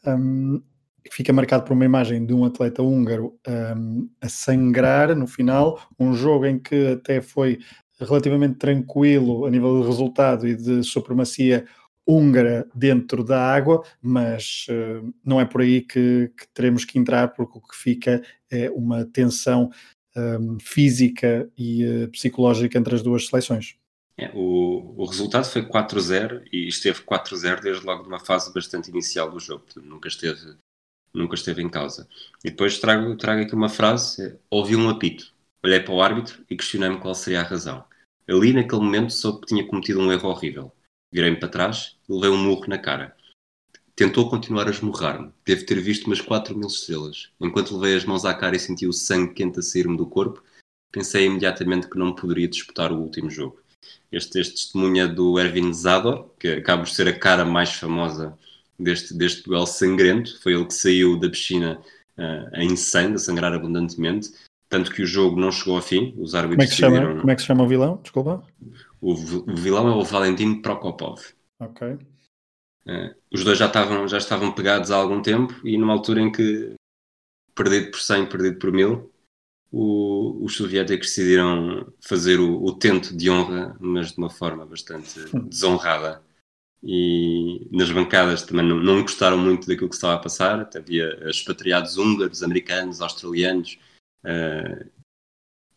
Um, 0.06 0.62
fica 1.10 1.32
marcado 1.32 1.64
por 1.64 1.72
uma 1.72 1.84
imagem 1.84 2.24
de 2.24 2.32
um 2.32 2.44
atleta 2.44 2.82
húngaro 2.82 3.38
um, 3.46 4.08
a 4.20 4.28
sangrar 4.28 5.14
no 5.14 5.26
final, 5.26 5.80
um 5.98 6.14
jogo 6.14 6.46
em 6.46 6.58
que 6.58 6.92
até 6.92 7.20
foi 7.20 7.58
relativamente 7.98 8.56
tranquilo 8.56 9.46
a 9.46 9.50
nível 9.50 9.80
de 9.80 9.86
resultado 9.86 10.48
e 10.48 10.56
de 10.56 10.82
supremacia 10.82 11.64
húngara 12.06 12.68
dentro 12.74 13.24
da 13.24 13.40
água, 13.40 13.82
mas 14.02 14.66
uh, 14.68 15.14
não 15.24 15.40
é 15.40 15.44
por 15.44 15.62
aí 15.62 15.80
que, 15.80 16.30
que, 16.36 16.46
teremos 16.52 16.84
que 16.84 16.98
entrar, 16.98 17.28
porque 17.28 17.58
o 17.58 17.62
que 17.62 17.76
fica 17.76 18.22
é 18.50 18.70
uma 18.70 19.04
tensão 19.06 19.70
um, 20.16 20.58
física 20.58 21.50
e 21.56 21.84
uh, 21.84 22.08
psicológica 22.08 22.78
entre 22.78 22.94
as 22.94 23.02
duas 23.02 23.26
seleções. 23.26 23.76
É, 24.16 24.30
o, 24.32 24.94
o, 24.96 25.04
resultado 25.06 25.44
foi 25.44 25.62
4-0 25.62 26.44
e 26.52 26.68
esteve 26.68 27.00
4-0 27.00 27.60
desde 27.60 27.84
logo 27.84 28.02
de 28.02 28.08
uma 28.08 28.20
fase 28.20 28.52
bastante 28.54 28.88
inicial 28.90 29.28
do 29.30 29.40
jogo, 29.40 29.64
nunca 29.82 30.06
esteve, 30.06 30.56
nunca 31.12 31.34
esteve 31.34 31.62
em 31.62 31.68
causa. 31.68 32.08
E 32.44 32.50
depois 32.50 32.78
trago, 32.78 33.16
trago 33.16 33.42
aqui 33.42 33.54
uma 33.54 33.68
frase: 33.68 34.22
é, 34.22 34.36
ouvi 34.48 34.76
um 34.76 34.88
apito, 34.88 35.32
olhei 35.64 35.80
para 35.80 35.92
o 35.92 36.00
árbitro 36.00 36.44
e 36.48 36.56
questionei-me 36.56 37.00
qual 37.00 37.14
seria 37.14 37.40
a 37.40 37.44
razão. 37.44 37.84
Ali, 38.28 38.52
naquele 38.52 38.82
momento, 38.82 39.12
soube 39.12 39.40
que 39.40 39.48
tinha 39.48 39.66
cometido 39.66 40.00
um 40.00 40.10
erro 40.10 40.28
horrível. 40.30 40.72
Virei-me 41.12 41.38
para 41.38 41.48
trás 41.48 41.96
e 42.08 42.12
levei 42.12 42.30
um 42.30 42.42
murro 42.42 42.66
na 42.68 42.78
cara. 42.78 43.14
Tentou 43.96 44.28
continuar 44.28 44.66
a 44.66 44.70
esmurrar-me. 44.70 45.30
Deve 45.46 45.64
ter 45.64 45.80
visto 45.80 46.06
umas 46.06 46.20
4 46.20 46.56
mil 46.56 46.66
estrelas. 46.66 47.30
Enquanto 47.40 47.76
levei 47.76 47.96
as 47.96 48.04
mãos 48.04 48.24
à 48.24 48.34
cara 48.34 48.56
e 48.56 48.58
senti 48.58 48.86
o 48.86 48.92
sangue 48.92 49.34
quente 49.34 49.60
a 49.60 49.62
sair-me 49.62 49.96
do 49.96 50.06
corpo, 50.06 50.42
pensei 50.90 51.26
imediatamente 51.26 51.88
que 51.88 51.98
não 51.98 52.12
poderia 52.12 52.48
disputar 52.48 52.90
o 52.90 53.00
último 53.00 53.30
jogo. 53.30 53.60
Este, 54.10 54.40
este 54.40 54.54
testemunha 54.54 55.06
do 55.06 55.38
Erwin 55.38 55.72
Zador, 55.72 56.28
que 56.38 56.48
acaba 56.48 56.82
por 56.82 56.90
ser 56.90 57.08
a 57.08 57.18
cara 57.18 57.44
mais 57.44 57.72
famosa 57.72 58.36
deste, 58.78 59.14
deste 59.14 59.44
duelo 59.44 59.66
sangrento. 59.66 60.40
Foi 60.40 60.54
ele 60.54 60.66
que 60.66 60.74
saiu 60.74 61.18
da 61.18 61.30
piscina 61.30 61.80
uh, 62.18 62.56
em 62.60 62.74
sangue, 62.76 63.14
a 63.14 63.18
sangrar 63.18 63.52
abundantemente. 63.52 64.30
Tanto 64.68 64.90
que 64.90 65.02
o 65.02 65.06
jogo 65.06 65.38
não 65.38 65.52
chegou 65.52 65.76
ao 65.76 65.82
fim. 65.82 66.14
Os 66.18 66.34
árbitros 66.34 66.74
como 66.76 66.90
é 66.90 66.96
que, 66.96 67.00
chama, 67.00 67.20
como 67.20 67.30
é 67.30 67.34
que 67.34 67.40
se 67.40 67.46
chama 67.46 67.62
o 67.62 67.68
vilão? 67.68 68.00
Desculpa. 68.02 68.44
O, 69.00 69.12
o 69.12 69.54
vilão 69.54 69.86
é 69.86 69.92
o 69.92 70.02
Valentim 70.02 70.60
Prokopov. 70.60 71.20
Ok. 71.60 71.96
Uh, 72.86 73.14
os 73.32 73.42
dois 73.42 73.58
já 73.58 73.66
estavam, 73.66 74.06
já 74.06 74.18
estavam 74.18 74.52
pegados 74.52 74.90
há 74.90 74.96
algum 74.96 75.22
tempo 75.22 75.54
e 75.66 75.78
numa 75.78 75.92
altura 75.92 76.20
em 76.20 76.30
que, 76.30 76.74
perdido 77.54 77.90
por 77.90 78.00
100, 78.00 78.26
perdido 78.26 78.58
por 78.58 78.70
1000, 78.70 79.10
o, 79.72 80.44
os 80.44 80.54
soviéticos 80.54 81.08
decidiram 81.08 81.92
fazer 82.00 82.38
o, 82.38 82.62
o, 82.62 82.72
tento 82.72 83.16
de 83.16 83.28
honra, 83.28 83.76
mas 83.80 84.12
de 84.12 84.18
uma 84.18 84.30
forma 84.30 84.64
bastante 84.64 85.18
desonrada. 85.48 86.22
E 86.80 87.66
nas 87.72 87.90
bancadas 87.90 88.42
também 88.42 88.64
não, 88.64 88.76
não 88.76 89.02
gostaram 89.02 89.38
muito 89.38 89.66
daquilo 89.66 89.88
que 89.88 89.94
estava 89.94 90.14
a 90.14 90.18
passar. 90.18 90.60
Até 90.60 90.78
havia 90.78 91.28
expatriados 91.28 91.96
húngaros, 91.96 92.42
americanos, 92.42 93.00
australianos, 93.00 93.78
uh, 94.24 94.90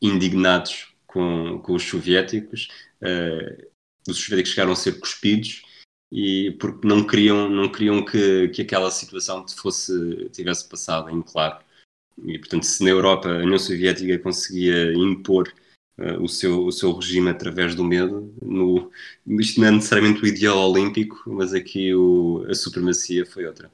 indignados 0.01 0.93
com, 1.07 1.59
com 1.59 1.73
os 1.73 1.83
soviéticos. 1.83 2.67
Uh, 3.01 3.67
os 4.07 4.17
soviéticos 4.17 4.51
chegaram 4.51 4.73
a 4.73 4.75
ser 4.75 4.99
cuspidos 4.99 5.63
e 6.11 6.51
porque 6.59 6.87
não 6.87 7.05
queriam 7.05 7.49
não 7.49 7.69
queriam 7.69 8.03
que, 8.03 8.49
que 8.49 8.61
aquela 8.61 8.89
situação 8.91 9.45
fosse 9.47 10.29
tivesse 10.29 10.67
passado 10.67 11.09
em 11.09 11.21
claro 11.21 11.57
e 12.23 12.37
portanto 12.39 12.63
se 12.63 12.83
na 12.83 12.89
Europa 12.89 13.29
a 13.29 13.43
União 13.43 13.59
Soviética 13.59 14.17
conseguia 14.19 14.93
impor 14.93 15.53
uh, 15.99 16.21
o 16.23 16.27
seu 16.27 16.65
o 16.65 16.71
seu 16.71 16.93
regime 16.93 17.29
através 17.29 17.75
do 17.75 17.83
medo 17.83 18.33
no 18.41 18.91
isto 19.39 19.59
não 19.59 19.67
é 19.67 19.71
necessariamente 19.71 20.23
o 20.23 20.27
ideal 20.27 20.57
olímpico 20.57 21.23
mas 21.27 21.53
aqui 21.53 21.93
o, 21.93 22.45
a 22.49 22.55
supremacia 22.55 23.25
foi 23.25 23.45
outra 23.45 23.69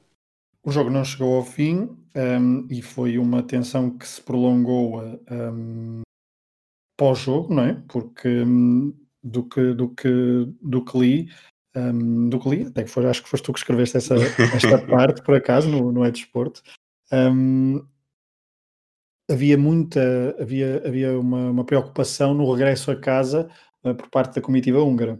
o 0.64 0.72
jogo 0.72 0.90
não 0.90 1.04
chegou 1.04 1.36
ao 1.36 1.44
fim 1.44 1.82
um, 1.82 1.98
ehm, 2.14 2.66
e 2.70 2.80
foi 2.80 3.18
uma 3.18 3.42
tensão 3.42 3.90
que 3.90 4.08
se 4.08 4.20
prolongou 4.20 5.02
um, 5.02 5.20
ehm, 5.30 6.02
pós-jogo, 6.96 7.52
não 7.52 7.64
é? 7.64 7.74
Porque 7.88 8.28
um, 8.28 8.94
do 9.22 9.44
que, 9.44 9.74
do 9.74 9.88
que, 9.90 10.08
do 10.60 10.84
que 10.84 10.98
li, 10.98 11.28
um, 11.76 12.28
do 12.28 12.38
que 12.38 12.48
li, 12.48 12.66
até 12.66 12.84
que 12.84 12.90
foi, 12.90 13.06
acho 13.06 13.22
que 13.22 13.28
foste 13.28 13.44
tu 13.44 13.52
que 13.52 13.58
escreveste 13.58 13.96
essa, 13.96 14.14
esta 14.14 14.78
parte, 14.86 15.22
por 15.22 15.34
acaso, 15.34 15.68
no, 15.68 15.92
no 15.92 16.10
Desporto, 16.10 16.62
um, 17.12 17.84
havia 19.30 19.58
muita, 19.58 20.36
havia, 20.40 20.82
havia 20.86 21.18
uma, 21.18 21.50
uma, 21.50 21.64
preocupação 21.64 22.34
no 22.34 22.50
regresso 22.52 22.90
a 22.90 22.96
casa 22.96 23.48
uh, 23.82 23.94
por 23.94 24.08
parte 24.08 24.34
da 24.34 24.40
comitiva 24.40 24.82
húngara. 24.82 25.18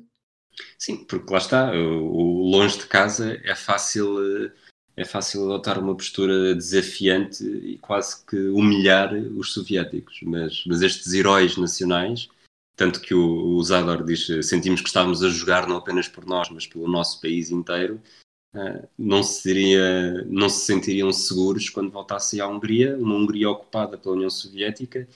Sim, 0.79 1.05
porque 1.05 1.33
lá 1.33 1.39
está, 1.39 1.73
o, 1.73 2.45
o 2.45 2.51
longe 2.51 2.79
de 2.79 2.87
casa 2.87 3.41
é 3.45 3.55
fácil, 3.57 4.53
é 4.97 5.05
fácil 5.05 5.45
adotar 5.45 5.79
uma 5.81 5.97
postura 5.97 6.55
desafiante 6.55 7.45
e 7.45 7.79
quase 7.79 8.25
que 8.25 8.37
humilhar 8.49 9.13
os 9.15 9.53
soviéticos, 9.53 10.21
mas, 10.23 10.63
mas 10.67 10.83
estes 10.83 11.13
heróis 11.13 11.57
nacionais 11.57 12.29
tanto 12.77 13.01
que 13.01 13.15
o, 13.15 13.57
o 13.57 13.63
Zador 13.63 14.05
diz: 14.05 14.27
sentimos 14.47 14.81
que 14.81 14.89
estávamos 14.89 15.23
a 15.23 15.29
jogar 15.29 15.67
não 15.67 15.77
apenas 15.77 16.09
por 16.09 16.27
nós, 16.27 16.49
mas 16.51 16.67
pelo 16.67 16.89
nosso 16.89 17.21
país 17.21 17.51
inteiro. 17.51 18.01
Uh, 18.55 18.87
não, 18.97 19.21
seria, 19.25 20.25
não 20.27 20.49
se 20.49 20.65
sentiriam 20.65 21.13
seguros 21.13 21.69
quando 21.69 21.91
voltassem 21.91 22.39
à 22.39 22.47
Hungria, 22.47 22.97
uma 22.97 23.17
Hungria 23.17 23.51
ocupada 23.51 23.99
pela 23.99 24.15
União 24.15 24.31
Soviética, 24.31 25.09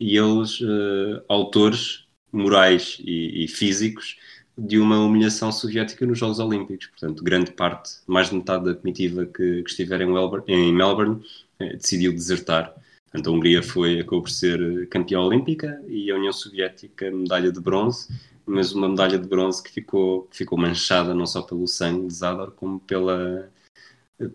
e 0.00 0.16
eles, 0.16 0.60
uh, 0.62 1.22
autores 1.28 2.06
morais 2.32 2.96
e, 3.04 3.44
e, 3.44 3.48
físicos 3.48 4.16
de 4.56 4.78
uma 4.78 4.98
humilhação 4.98 5.52
soviética 5.52 6.06
nos 6.06 6.18
Jogos 6.18 6.38
Olímpicos. 6.38 6.86
Portanto, 6.86 7.22
grande 7.22 7.50
parte, 7.50 7.96
mais 8.06 8.30
de 8.30 8.36
metade 8.36 8.64
da 8.64 8.74
comitiva 8.74 9.26
que, 9.26 9.62
que 9.62 9.70
estiver 9.70 10.00
em, 10.00 10.08
em 10.48 10.72
Melbourne, 10.72 11.22
uh, 11.60 11.76
decidiu 11.76 12.14
desertar 12.14 12.74
Portanto, 13.16 13.30
a 13.30 13.32
Hungria 13.32 13.62
foi, 13.62 14.00
acabou 14.00 14.22
por 14.22 14.30
ser 14.30 14.88
campeã 14.88 15.20
olímpica 15.20 15.82
e 15.88 16.10
a 16.10 16.16
União 16.16 16.32
Soviética 16.32 17.10
medalha 17.10 17.50
de 17.50 17.60
bronze, 17.60 18.08
mas 18.44 18.72
uma 18.72 18.90
medalha 18.90 19.18
de 19.18 19.26
bronze 19.26 19.62
que 19.62 19.70
ficou, 19.70 20.28
ficou 20.30 20.58
manchada 20.58 21.14
não 21.14 21.26
só 21.26 21.40
pelo 21.40 21.66
sangue 21.66 22.06
de 22.08 22.14
Zador, 22.14 22.50
como 22.52 22.78
pela, 22.80 23.50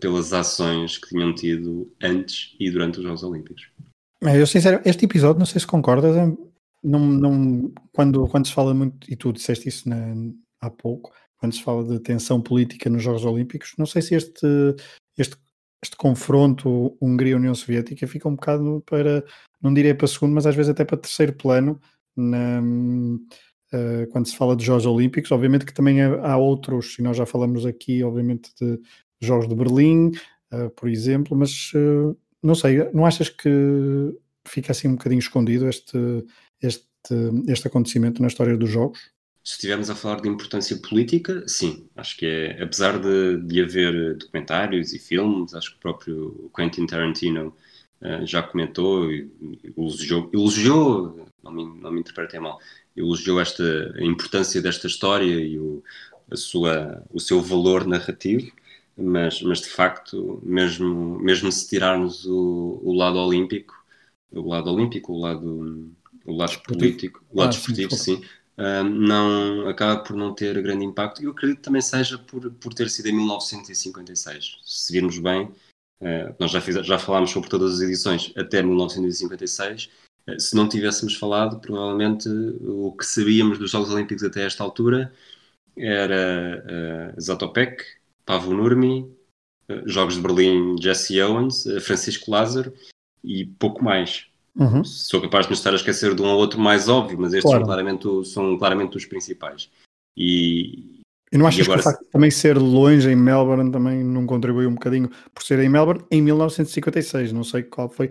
pelas 0.00 0.32
ações 0.32 0.98
que 0.98 1.10
tinham 1.10 1.32
tido 1.32 1.92
antes 2.02 2.56
e 2.58 2.70
durante 2.70 2.98
os 2.98 3.04
Jogos 3.04 3.22
Olímpicos. 3.22 3.68
Eu, 4.20 4.46
sincero, 4.48 4.80
este 4.84 5.04
episódio, 5.04 5.38
não 5.38 5.46
sei 5.46 5.60
se 5.60 5.66
concordas, 5.66 6.16
é, 6.16 6.26
não, 6.82 7.06
não, 7.06 7.72
quando, 7.92 8.26
quando 8.26 8.48
se 8.48 8.52
fala 8.52 8.74
muito, 8.74 9.10
e 9.10 9.14
tu 9.14 9.32
disseste 9.32 9.68
isso 9.68 9.88
na, 9.88 10.12
há 10.60 10.70
pouco, 10.70 11.12
quando 11.38 11.54
se 11.54 11.62
fala 11.62 11.84
de 11.84 12.00
tensão 12.00 12.40
política 12.40 12.90
nos 12.90 13.02
Jogos 13.02 13.24
Olímpicos, 13.24 13.74
não 13.78 13.86
sei 13.86 14.02
se 14.02 14.16
este, 14.16 14.46
este 15.16 15.36
este 15.82 15.96
confronto 15.96 16.96
Hungria-União 17.00 17.54
Soviética 17.54 18.06
fica 18.06 18.28
um 18.28 18.36
bocado 18.36 18.82
para, 18.86 19.24
não 19.60 19.74
direi 19.74 19.92
para 19.92 20.06
segundo, 20.06 20.32
mas 20.32 20.46
às 20.46 20.54
vezes 20.54 20.70
até 20.70 20.84
para 20.84 20.96
terceiro 20.96 21.32
plano 21.32 21.80
na, 22.16 22.60
uh, 22.60 24.06
quando 24.10 24.26
se 24.26 24.36
fala 24.36 24.54
de 24.54 24.64
Jogos 24.64 24.86
Olímpicos. 24.86 25.32
Obviamente 25.32 25.66
que 25.66 25.74
também 25.74 26.00
há 26.00 26.36
outros, 26.36 26.96
e 26.98 27.02
nós 27.02 27.16
já 27.16 27.26
falamos 27.26 27.66
aqui, 27.66 28.02
obviamente, 28.04 28.50
de 28.60 28.80
Jogos 29.20 29.48
de 29.48 29.54
Berlim, 29.56 30.12
uh, 30.52 30.70
por 30.70 30.88
exemplo, 30.88 31.36
mas 31.36 31.72
uh, 31.74 32.16
não 32.40 32.54
sei, 32.54 32.88
não 32.92 33.04
achas 33.04 33.28
que 33.28 33.50
fica 34.46 34.70
assim 34.70 34.88
um 34.88 34.92
bocadinho 34.92 35.20
escondido 35.20 35.68
este, 35.68 35.96
este, 36.60 36.84
este 37.48 37.66
acontecimento 37.66 38.22
na 38.22 38.28
história 38.28 38.56
dos 38.56 38.70
Jogos? 38.70 39.00
Se 39.44 39.54
estivermos 39.54 39.90
a 39.90 39.96
falar 39.96 40.20
de 40.20 40.28
importância 40.28 40.76
política, 40.76 41.42
sim. 41.48 41.88
Acho 41.96 42.16
que 42.16 42.26
é, 42.26 42.62
apesar 42.62 42.98
de, 42.98 43.38
de 43.38 43.60
haver 43.60 44.16
documentários 44.16 44.92
e 44.92 45.00
filmes, 45.00 45.52
acho 45.52 45.70
que 45.70 45.76
o 45.76 45.80
próprio 45.80 46.50
Quentin 46.56 46.86
Tarantino 46.86 47.52
uh, 48.00 48.24
já 48.24 48.40
comentou 48.40 49.10
e 49.10 49.28
elogiou, 49.76 50.30
elogiou 50.32 51.26
não, 51.42 51.50
me, 51.50 51.64
não 51.80 51.90
me 51.90 52.00
interpretem 52.00 52.38
mal, 52.38 52.60
elogiou 52.96 53.40
esta, 53.40 53.92
a 53.96 54.04
importância 54.04 54.62
desta 54.62 54.86
história 54.86 55.40
e 55.40 55.58
o, 55.58 55.82
a 56.30 56.36
sua, 56.36 57.02
o 57.10 57.18
seu 57.18 57.40
valor 57.40 57.84
narrativo, 57.84 58.48
mas, 58.96 59.42
mas 59.42 59.60
de 59.60 59.68
facto, 59.68 60.40
mesmo, 60.44 61.18
mesmo 61.18 61.50
se 61.50 61.68
tirarmos 61.68 62.24
o, 62.26 62.80
o 62.80 62.92
lado 62.94 63.18
olímpico, 63.18 63.74
o 64.30 64.48
lado 64.48 64.70
olímpico, 64.72 65.12
o 65.12 65.18
lado, 65.18 65.92
o 66.24 66.32
lado 66.32 66.62
político, 66.62 67.24
o 67.28 67.40
lado 67.40 67.54
ah, 67.54 67.58
esportivo, 67.58 67.90
sim, 67.96 68.18
sim 68.18 68.24
não 68.56 69.68
acaba 69.68 70.02
por 70.02 70.16
não 70.16 70.34
ter 70.34 70.60
grande 70.62 70.84
impacto. 70.84 71.22
Eu 71.22 71.30
acredito 71.30 71.58
que 71.58 71.64
também 71.64 71.82
seja 71.82 72.18
por, 72.18 72.50
por 72.52 72.74
ter 72.74 72.90
sido 72.90 73.08
em 73.08 73.12
1956. 73.12 74.58
Se 74.64 74.92
virmos 74.92 75.18
bem, 75.18 75.44
uh, 76.00 76.34
nós 76.38 76.50
já, 76.50 76.60
fiz, 76.60 76.74
já 76.86 76.98
falámos 76.98 77.30
sobre 77.30 77.48
todas 77.48 77.74
as 77.74 77.80
edições 77.80 78.32
até 78.36 78.62
1956. 78.62 79.90
Uh, 80.28 80.40
se 80.40 80.54
não 80.54 80.68
tivéssemos 80.68 81.14
falado, 81.14 81.60
provavelmente 81.60 82.28
o 82.28 82.92
que 82.92 83.06
sabíamos 83.06 83.58
dos 83.58 83.70
Jogos 83.70 83.90
Olímpicos 83.90 84.24
até 84.24 84.44
esta 84.44 84.62
altura 84.62 85.12
era 85.76 87.14
uh, 87.16 87.20
Zatopek, 87.20 87.82
Pavo 88.26 88.52
Nurmi, 88.52 89.10
Jogos 89.86 90.16
de 90.16 90.20
Berlim, 90.20 90.76
Jesse 90.80 91.20
Owens, 91.22 91.64
Francisco 91.80 92.30
Lázaro 92.30 92.74
e 93.24 93.46
pouco 93.46 93.82
mais. 93.82 94.26
Uhum. 94.56 94.84
Sou 94.84 95.20
capaz 95.20 95.46
de 95.46 95.52
me 95.52 95.56
estar 95.56 95.72
a 95.72 95.76
esquecer 95.76 96.14
de 96.14 96.22
um 96.22 96.26
ou 96.26 96.38
outro 96.38 96.60
mais 96.60 96.88
óbvio, 96.88 97.18
mas 97.18 97.32
estes 97.32 97.50
claro. 97.50 97.60
são, 97.60 97.66
claramente, 97.66 98.24
são 98.26 98.58
claramente 98.58 98.96
os 98.96 99.06
principais. 99.06 99.70
E, 100.16 101.00
e 101.32 101.38
não 101.38 101.46
achas 101.46 101.60
e 101.60 101.62
agora... 101.62 101.82
que 101.82 101.88
o 101.88 101.90
facto 101.90 102.04
de 102.04 102.10
também 102.10 102.30
ser 102.30 102.58
longe 102.58 103.10
em 103.10 103.16
Melbourne 103.16 103.72
também 103.72 104.04
não 104.04 104.26
contribuiu 104.26 104.68
um 104.68 104.74
bocadinho 104.74 105.10
por 105.34 105.42
ser 105.42 105.58
em 105.60 105.68
Melbourne 105.68 106.04
em 106.10 106.20
1956? 106.20 107.32
Não 107.32 107.44
sei 107.44 107.62
qual 107.62 107.88
foi 107.88 108.10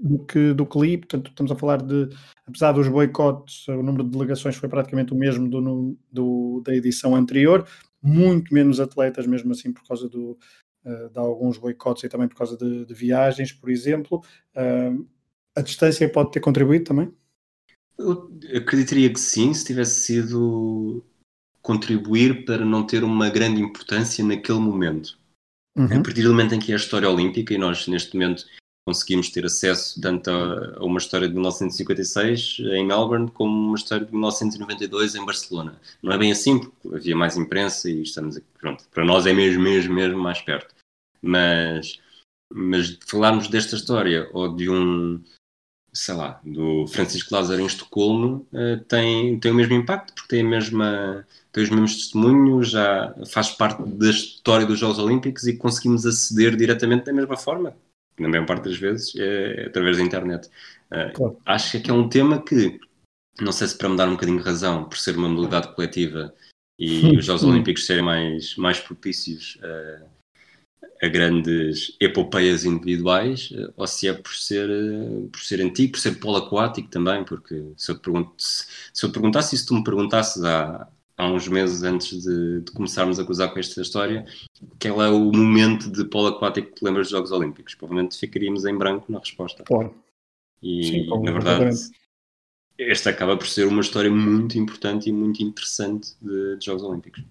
do 0.00 0.24
que, 0.24 0.52
do 0.52 0.64
que 0.64 0.78
li, 0.78 0.98
portanto 0.98 1.30
estamos 1.30 1.50
a 1.50 1.56
falar 1.56 1.82
de, 1.82 2.08
apesar 2.46 2.70
dos 2.70 2.86
boicotes, 2.86 3.66
o 3.66 3.82
número 3.82 4.04
de 4.04 4.10
delegações 4.10 4.54
foi 4.54 4.68
praticamente 4.68 5.12
o 5.12 5.16
mesmo 5.16 5.48
do, 5.48 5.96
do 6.12 6.62
da 6.64 6.72
edição 6.72 7.16
anterior, 7.16 7.66
muito 8.00 8.54
menos 8.54 8.78
atletas 8.78 9.26
mesmo 9.26 9.50
assim 9.50 9.72
por 9.72 9.84
causa 9.86 10.08
do, 10.08 10.38
uh, 10.84 11.10
de 11.10 11.18
alguns 11.18 11.58
boicotes 11.58 12.04
e 12.04 12.08
também 12.08 12.28
por 12.28 12.36
causa 12.36 12.56
de, 12.56 12.86
de 12.86 12.94
viagens, 12.94 13.52
por 13.52 13.68
exemplo. 13.68 14.22
Uh, 14.54 15.04
a 15.56 15.60
distância 15.60 16.10
pode 16.10 16.32
ter 16.32 16.40
contribuído 16.40 16.84
também? 16.84 17.12
Eu 17.98 18.30
acreditaria 18.56 19.12
que 19.12 19.20
sim, 19.20 19.52
se 19.52 19.64
tivesse 19.64 20.00
sido 20.00 21.04
contribuir 21.62 22.44
para 22.44 22.64
não 22.64 22.86
ter 22.86 23.04
uma 23.04 23.28
grande 23.28 23.60
importância 23.60 24.24
naquele 24.24 24.58
momento. 24.58 25.18
Uhum. 25.76 26.00
A 26.00 26.02
partir 26.02 26.22
do 26.22 26.30
momento 26.30 26.54
em 26.54 26.58
que 26.58 26.72
é 26.72 26.74
a 26.74 26.78
história 26.78 27.08
olímpica, 27.08 27.54
e 27.54 27.58
nós 27.58 27.86
neste 27.86 28.14
momento 28.14 28.44
conseguimos 28.86 29.30
ter 29.30 29.44
acesso 29.44 30.00
tanto 30.00 30.30
a, 30.30 30.84
uma 30.84 30.98
história 30.98 31.28
de 31.28 31.34
1956 31.34 32.58
em 32.72 32.86
Melbourne 32.86 33.30
como 33.30 33.68
uma 33.68 33.76
história 33.76 34.04
de 34.04 34.12
1992 34.12 35.14
em 35.14 35.24
Barcelona. 35.24 35.80
Não 36.02 36.12
é 36.12 36.18
bem 36.18 36.32
assim, 36.32 36.58
porque 36.58 36.96
havia 36.96 37.16
mais 37.16 37.36
imprensa 37.36 37.88
e 37.88 38.02
estamos 38.02 38.36
aqui, 38.36 38.46
pronto, 38.58 38.84
para 38.90 39.04
nós 39.04 39.26
é 39.26 39.32
mesmo, 39.32 39.62
mesmo, 39.62 39.94
mesmo 39.94 40.18
mais 40.18 40.40
perto. 40.40 40.74
Mas, 41.22 42.00
mas 42.52 42.98
falarmos 43.06 43.48
desta 43.48 43.76
história 43.76 44.28
ou 44.32 44.54
de 44.54 44.68
um 44.70 45.22
sei 45.92 46.14
lá, 46.14 46.40
do 46.44 46.86
Francisco 46.86 47.34
Lázaro 47.34 47.60
em 47.60 47.66
Estocolmo 47.66 48.46
uh, 48.52 48.82
tem, 48.84 49.38
tem 49.38 49.50
o 49.50 49.54
mesmo 49.54 49.74
impacto, 49.74 50.14
porque 50.14 50.28
tem, 50.28 50.46
a 50.46 50.48
mesma, 50.48 51.26
tem 51.52 51.64
os 51.64 51.70
mesmos 51.70 51.96
testemunhos, 51.96 52.70
já 52.70 53.14
faz 53.30 53.50
parte 53.50 53.82
da 53.82 54.10
história 54.10 54.66
dos 54.66 54.78
Jogos 54.78 54.98
Olímpicos 54.98 55.46
e 55.46 55.56
conseguimos 55.56 56.06
aceder 56.06 56.56
diretamente 56.56 57.06
da 57.06 57.12
mesma 57.12 57.36
forma, 57.36 57.74
na 58.18 58.28
maior 58.28 58.46
parte 58.46 58.64
das 58.64 58.76
vezes, 58.76 59.14
é, 59.16 59.66
através 59.66 59.96
da 59.96 60.04
internet. 60.04 60.48
Uh, 60.90 61.12
claro. 61.14 61.36
Acho 61.44 61.80
que 61.80 61.90
é 61.90 61.94
um 61.94 62.08
tema 62.08 62.40
que, 62.42 62.78
não 63.40 63.52
sei 63.52 63.66
se 63.66 63.76
para 63.76 63.88
me 63.88 63.96
dar 63.96 64.08
um 64.08 64.12
bocadinho 64.12 64.38
de 64.38 64.44
razão, 64.44 64.84
por 64.84 64.98
ser 64.98 65.16
uma 65.16 65.28
modalidade 65.28 65.74
coletiva 65.74 66.32
e 66.78 67.14
os 67.18 67.24
Jogos 67.24 67.42
Olímpicos 67.42 67.84
serem 67.84 68.02
mais, 68.02 68.56
mais 68.56 68.78
propícios 68.78 69.58
a 69.62 70.19
a 71.02 71.08
grandes 71.08 71.96
epopeias 71.98 72.64
individuais, 72.64 73.50
eh, 73.54 73.72
ou 73.76 73.86
se 73.86 74.06
é 74.06 74.12
por 74.12 74.34
ser, 74.34 74.68
eh, 74.68 75.28
por 75.32 75.40
ser 75.40 75.60
antigo, 75.62 75.92
por 75.92 76.00
ser 76.00 76.20
polo 76.20 76.36
aquático 76.36 76.88
também, 76.88 77.24
porque 77.24 77.72
se 77.76 77.90
eu 77.90 77.96
te, 77.96 78.02
pergunto, 78.02 78.34
se 78.36 79.06
eu 79.06 79.10
perguntasse, 79.10 79.54
e 79.54 79.58
se 79.58 79.66
tu 79.66 79.74
me 79.74 79.82
perguntasses 79.82 80.42
há, 80.44 80.86
há 81.16 81.26
uns 81.26 81.48
meses 81.48 81.82
antes 81.82 82.22
de, 82.22 82.60
de, 82.60 82.72
começarmos 82.72 83.18
a 83.18 83.24
cruzar 83.24 83.50
com 83.52 83.58
esta 83.58 83.80
história, 83.80 84.26
qual 84.78 85.02
é 85.02 85.08
o 85.08 85.32
momento 85.32 85.90
de 85.90 86.04
polo 86.04 86.28
aquático 86.28 86.68
que 86.68 86.74
te 86.74 86.84
lembras 86.84 87.06
dos 87.06 87.12
Jogos 87.12 87.32
Olímpicos? 87.32 87.74
Provavelmente 87.74 88.18
ficaríamos 88.18 88.66
em 88.66 88.76
branco 88.76 89.10
na 89.10 89.20
resposta. 89.20 89.64
Claro. 89.64 89.94
E, 90.62 90.84
Sim, 90.84 91.22
na 91.22 91.32
verdade, 91.32 91.76
esta 92.78 93.08
acaba 93.08 93.38
por 93.38 93.46
ser 93.46 93.66
uma 93.66 93.80
história 93.80 94.10
muito 94.10 94.58
importante 94.58 95.08
e 95.08 95.12
muito 95.12 95.42
interessante 95.42 96.14
de, 96.20 96.56
de 96.56 96.64
Jogos 96.64 96.82
Olímpicos 96.82 97.22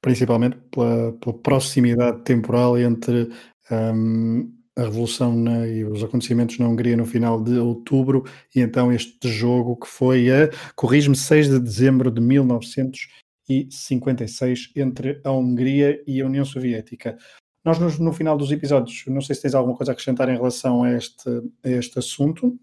principalmente 0.00 0.56
pela, 0.70 1.12
pela 1.12 1.38
proximidade 1.38 2.22
temporal 2.22 2.78
entre 2.78 3.28
um, 3.70 4.50
a 4.76 4.82
Revolução 4.82 5.34
na, 5.36 5.66
e 5.66 5.84
os 5.84 6.02
acontecimentos 6.02 6.58
na 6.58 6.66
Hungria 6.68 6.96
no 6.96 7.04
final 7.04 7.38
de 7.42 7.58
outubro 7.58 8.24
e 8.54 8.60
então 8.60 8.90
este 8.92 9.28
jogo 9.28 9.76
que 9.76 9.86
foi 9.86 10.30
a, 10.30 10.48
corrijo-me, 10.74 11.16
6 11.16 11.50
de 11.50 11.60
dezembro 11.60 12.10
de 12.10 12.20
1956 12.20 14.72
entre 14.76 15.20
a 15.24 15.32
Hungria 15.32 16.02
e 16.06 16.20
a 16.20 16.26
União 16.26 16.44
Soviética. 16.44 17.16
Nós 17.64 17.78
no, 17.78 17.90
no 18.04 18.12
final 18.12 18.36
dos 18.38 18.50
episódios, 18.50 19.04
não 19.06 19.20
sei 19.20 19.34
se 19.34 19.42
tens 19.42 19.54
alguma 19.54 19.76
coisa 19.76 19.90
a 19.90 19.92
acrescentar 19.92 20.28
em 20.30 20.36
relação 20.36 20.82
a 20.82 20.92
este, 20.92 21.28
a 21.62 21.68
este 21.68 21.98
assunto. 21.98 22.58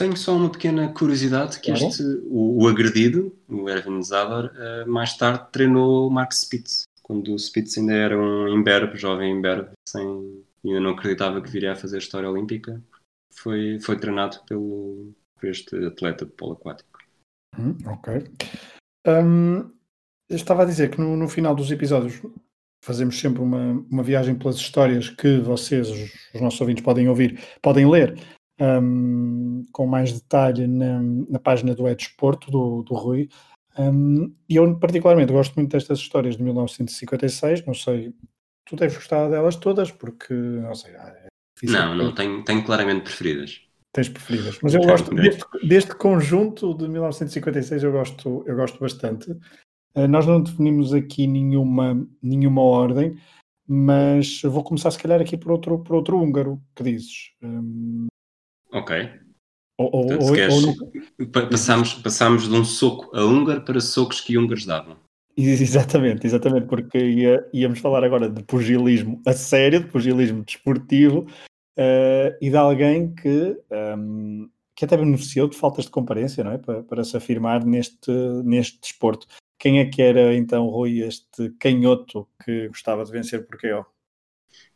Tenho 0.00 0.16
só 0.16 0.34
uma 0.34 0.50
pequena 0.50 0.90
curiosidade, 0.94 1.60
que 1.60 1.70
claro. 1.70 1.88
este, 1.88 2.02
o, 2.24 2.62
o, 2.62 2.66
agredido, 2.66 3.36
o 3.46 3.68
Erwin 3.68 4.02
Zador, 4.02 4.46
uh, 4.46 4.90
mais 4.90 5.14
tarde 5.14 5.44
treinou 5.52 6.08
Mark 6.08 6.32
Spitz, 6.32 6.84
quando 7.02 7.34
o 7.34 7.38
Spitz 7.38 7.76
ainda 7.76 7.92
era 7.92 8.18
um 8.18 8.48
imberbe, 8.48 8.96
jovem 8.96 9.30
imberbe, 9.30 9.72
sem, 9.86 10.42
ainda 10.64 10.80
não 10.80 10.92
acreditava 10.92 11.42
que 11.42 11.50
viria 11.50 11.72
a 11.72 11.76
fazer 11.76 11.98
história 11.98 12.30
olímpica, 12.30 12.82
foi, 13.30 13.78
foi 13.78 13.98
treinado 13.98 14.40
pelo, 14.48 15.12
por 15.38 15.50
este 15.50 15.76
atleta 15.84 16.24
de 16.24 16.32
polo 16.32 16.54
aquático. 16.54 16.98
Hum, 17.58 17.76
ok. 17.84 18.24
Um, 19.06 19.70
estava 20.30 20.62
a 20.62 20.66
dizer 20.66 20.92
que 20.92 20.98
no, 20.98 21.14
no, 21.14 21.28
final 21.28 21.54
dos 21.54 21.70
episódios 21.70 22.22
fazemos 22.82 23.20
sempre 23.20 23.42
uma, 23.42 23.84
uma 23.90 24.02
viagem 24.02 24.34
pelas 24.34 24.56
histórias 24.56 25.10
que 25.10 25.40
vocês, 25.40 25.90
os, 25.90 26.10
os 26.34 26.40
nossos 26.40 26.58
ouvintes, 26.58 26.82
podem 26.82 27.06
ouvir, 27.06 27.38
podem 27.60 27.86
ler 27.86 28.18
um, 28.60 29.64
com 29.72 29.86
mais 29.86 30.12
detalhe 30.12 30.66
na, 30.66 31.00
na 31.02 31.38
página 31.38 31.74
do 31.74 31.88
Edesporto, 31.88 32.50
do, 32.50 32.82
do 32.82 32.94
Rui. 32.94 33.28
Um, 33.78 34.34
e 34.48 34.56
eu, 34.56 34.78
particularmente, 34.78 35.32
gosto 35.32 35.54
muito 35.54 35.72
destas 35.72 35.98
histórias 35.98 36.36
de 36.36 36.42
1956. 36.42 37.64
Não 37.66 37.74
sei, 37.74 38.12
tu 38.66 38.76
deves 38.76 38.96
gostar 38.96 39.28
delas 39.28 39.56
todas, 39.56 39.90
porque 39.90 40.34
não 40.34 40.74
sei. 40.74 40.92
É 40.94 41.26
não, 41.62 41.94
não, 41.94 42.14
tenho, 42.14 42.44
tenho 42.44 42.64
claramente 42.64 43.04
preferidas. 43.04 43.62
Tens 43.92 44.08
preferidas, 44.08 44.58
mas 44.62 44.72
eu 44.72 44.82
gosto 44.82 45.12
deste, 45.12 45.44
deste, 45.66 45.94
conjunto 45.96 46.74
de 46.74 46.86
1956, 46.86 47.82
eu 47.82 47.90
gosto, 47.90 48.44
eu 48.46 48.54
gosto 48.54 48.78
bastante. 48.78 49.32
Uh, 49.96 50.06
nós 50.08 50.24
não 50.24 50.40
definimos 50.40 50.94
aqui 50.94 51.26
nenhuma, 51.26 52.06
nenhuma 52.22 52.62
ordem, 52.62 53.18
mas 53.66 54.42
vou 54.42 54.62
começar 54.62 54.92
se 54.92 54.98
calhar 54.98 55.20
aqui 55.20 55.36
por 55.36 55.50
outro, 55.50 55.80
por 55.80 55.96
outro 55.96 56.20
húngaro 56.22 56.62
que 56.76 56.84
dizes. 56.84 57.32
Um, 57.42 58.06
Ok. 58.72 59.10
Ou, 59.78 59.86
ou, 59.92 60.06
Portanto, 60.06 60.26
ou, 60.26 60.32
queres, 60.34 60.64
ou 60.64 61.48
passamos, 61.50 61.94
passamos 61.94 62.48
de 62.48 62.54
um 62.54 62.64
soco 62.64 63.16
a 63.16 63.24
húngaro 63.24 63.64
para 63.64 63.80
socos 63.80 64.20
que 64.20 64.36
húngaros 64.36 64.66
davam. 64.66 64.96
Exatamente, 65.36 66.26
exatamente, 66.26 66.66
porque 66.66 66.98
ia, 66.98 67.48
íamos 67.52 67.78
falar 67.78 68.04
agora 68.04 68.28
de 68.28 68.42
pugilismo 68.42 69.22
a 69.26 69.32
sério, 69.32 69.80
de 69.80 69.86
pugilismo 69.86 70.44
desportivo 70.44 71.26
uh, 71.78 72.36
e 72.40 72.50
de 72.50 72.56
alguém 72.56 73.14
que, 73.14 73.56
um, 73.70 74.42
ehm, 74.42 74.50
que 74.76 74.84
até 74.84 74.96
beneficiou 74.96 75.48
de 75.48 75.56
faltas 75.56 75.86
de 75.86 75.90
comparência, 75.90 76.44
não 76.44 76.52
é? 76.52 76.58
Para, 76.58 76.82
para 76.82 77.04
se 77.04 77.16
afirmar 77.16 77.64
neste, 77.64 78.10
neste 78.44 78.80
desporto. 78.80 79.26
Quem 79.58 79.78
é 79.78 79.86
que 79.86 80.02
era 80.02 80.34
então, 80.34 80.66
Rui, 80.68 81.00
este 81.00 81.50
canhoto 81.58 82.28
que 82.44 82.68
gostava 82.68 83.04
de 83.04 83.12
vencer 83.12 83.46
por 83.46 83.58
KO? 83.58 83.86